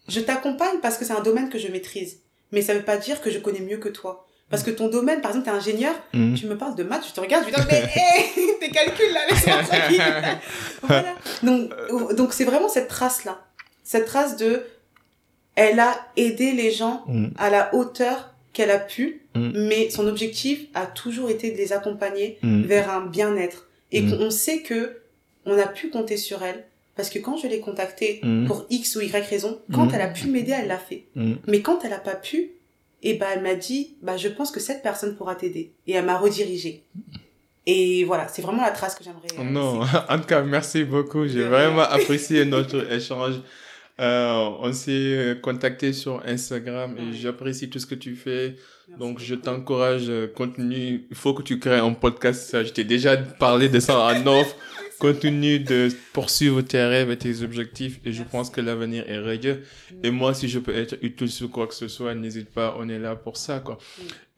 [0.08, 2.20] Je t'accompagne parce que c'est un domaine que je maîtrise.
[2.56, 4.26] Mais ça veut pas dire que je connais mieux que toi.
[4.48, 6.32] Parce que ton domaine, par exemple, t'es ingénieur, Hmm.
[6.34, 9.20] tu me parles de maths, je te regarde, je dis, mais hé, tes calculs là,
[9.30, 10.02] laisse-moi tranquille.
[10.82, 11.14] voilà.
[11.42, 13.44] Donc, donc c'est vraiment cette trace-là.
[13.84, 14.62] Cette trace de,
[15.54, 17.26] elle a aidé les gens Hmm.
[17.36, 19.50] à la hauteur qu'elle a pu, Mm.
[19.68, 23.68] mais son objectif a toujours été de les accompagner vers un bien-être.
[23.92, 24.16] Et Mm.
[24.16, 25.02] qu'on sait que
[25.44, 26.64] on a pu compter sur elle,
[26.96, 28.46] parce que quand je l'ai contactée Hmm.
[28.46, 29.94] pour X ou Y raison, quand Mm.
[29.94, 31.04] elle a pu m'aider, elle l'a fait.
[31.14, 31.34] Hmm.
[31.46, 32.50] Mais quand elle a pas pu,
[33.02, 35.72] et ben elle m'a dit, bah je pense que cette personne pourra t'aider.
[35.86, 36.82] Et elle m'a redirigée.
[37.66, 39.26] Et voilà, c'est vraiment la trace que j'aimerais.
[39.38, 41.26] euh, Non, en tout cas, merci beaucoup.
[41.26, 43.34] J'ai vraiment apprécié notre échange.
[43.98, 47.12] Euh, on s'est contacté sur Instagram et Ouais.
[47.14, 48.56] j'apprécie tout ce que tu fais.
[48.88, 51.06] Merci Donc, je t'encourage, euh, continue.
[51.10, 52.62] Il faut que tu crées un podcast.
[52.64, 54.54] Je t'ai déjà parlé de ça en offre.
[54.98, 58.32] Continue de poursuivre tes rêves et tes objectifs et je Merci.
[58.32, 59.62] pense que l'avenir est radieux.
[60.02, 62.88] Et moi, si je peux être utile sur quoi que ce soit, n'hésite pas, on
[62.88, 63.78] est là pour ça, quoi.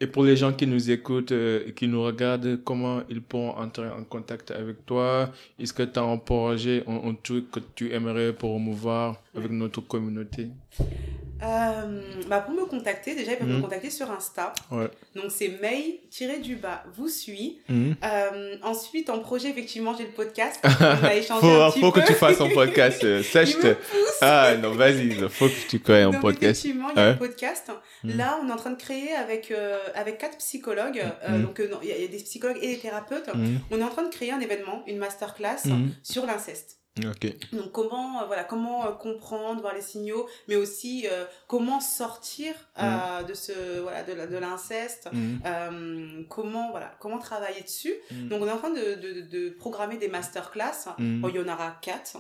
[0.01, 3.51] Et pour les gens qui nous écoutent euh, et qui nous regardent, comment ils pourront
[3.57, 5.33] entrer en contact avec toi?
[5.59, 9.81] Est-ce que tu as un projet, un, un truc que tu aimerais promouvoir avec notre
[9.81, 10.49] communauté?
[11.43, 13.57] Euh, bah pour me contacter, déjà, ils peuvent Mhm.
[13.59, 14.53] me contacter sur Insta.
[14.71, 14.89] Ouais.
[15.15, 17.61] Donc c'est May-du-bas, vous suis.
[17.69, 17.95] Mhm.
[18.03, 20.59] Euh, ensuite, en projet, effectivement, j'ai le podcast.
[21.03, 22.01] On a échangé faut un petit faut peu.
[22.01, 23.05] que tu fasses un podcast.
[23.05, 23.75] euh, te...
[24.21, 26.59] Ah non, vas-y, il faut que tu crées un Donc, podcast.
[26.65, 27.13] effectivement, il y a Ouais.
[27.13, 27.71] le podcast.
[28.05, 28.17] Mhm.
[28.17, 29.53] Là, on est en train de créer avec,
[29.95, 31.05] avec quatre psychologues.
[31.29, 31.43] Mhm.
[31.43, 33.33] Donc, il y, y a des psychologues et des thérapeutes.
[33.35, 33.61] Mhm.
[33.71, 35.91] On est en train de créer un événement, une masterclass Mhm.
[36.03, 36.78] sur l'inceste.
[37.07, 37.27] Ok.
[37.53, 42.55] Donc comment euh, voilà comment euh, comprendre voir les signaux mais aussi euh, comment sortir
[42.79, 45.09] euh, de ce voilà de, l'inceste
[45.47, 47.95] euh, comment voilà comment travailler dessus.
[48.11, 48.29] Mhm.
[48.29, 50.89] donc on est en train de, de, de programmer des masterclass.
[50.99, 52.19] Il y en aura quatre.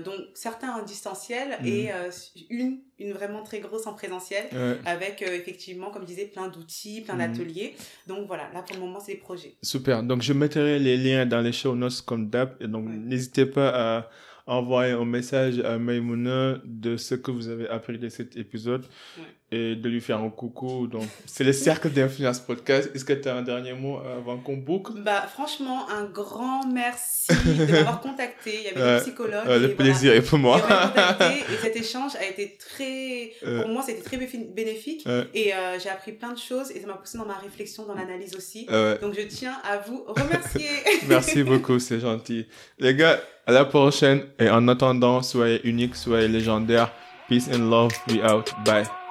[0.00, 2.10] Donc certains en distanciel et euh,
[2.50, 4.76] une une vraiment très grosse en présentiel Ouais.
[4.86, 7.32] avec euh, effectivement comme je disais plein d'outils plein Mhm.
[7.32, 7.74] d'ateliers
[8.06, 10.02] donc voilà là pour le moment c'est des projets Super.
[10.02, 12.56] Donc, je mettrai les liens dans les show notes comme d'hab.
[12.60, 12.94] Et donc, Ouais.
[12.96, 13.68] n'hésitez pas
[13.98, 14.10] à
[14.46, 18.84] envoyer un message à Maimouna de ce que vous avez appris de cet épisode
[19.18, 19.24] Ouais.
[19.52, 20.88] Et de lui faire un coucou.
[20.88, 22.90] Donc, c'est le cercle d'influence podcast.
[22.94, 24.92] Est-ce que tu as un dernier mot avant qu'on boucle?
[25.04, 29.60] bah franchement un grand merci de m'avoir contacté il y avait des psychologues Euh, et
[29.60, 29.74] le voilà.
[29.76, 30.58] plaisir est pour moi.
[30.58, 33.60] Et cet échange a été très, Euh.
[33.62, 35.06] pour moi, c'était très bénéfique.
[35.32, 37.94] Et euh, j'ai appris plein de choses et ça m'a poussé dans ma réflexion, dans
[37.94, 38.66] l'analyse aussi.
[39.00, 40.68] Donc je tiens à vous remercier.
[41.08, 42.46] Merci beaucoup, c'est gentil.
[42.80, 44.24] Les gars, à la prochaine.
[44.40, 46.90] Et en attendant, soyez uniques, soyez légendaires.
[47.28, 47.92] Peace and love.
[48.08, 48.50] We out.
[48.64, 49.05] Bye.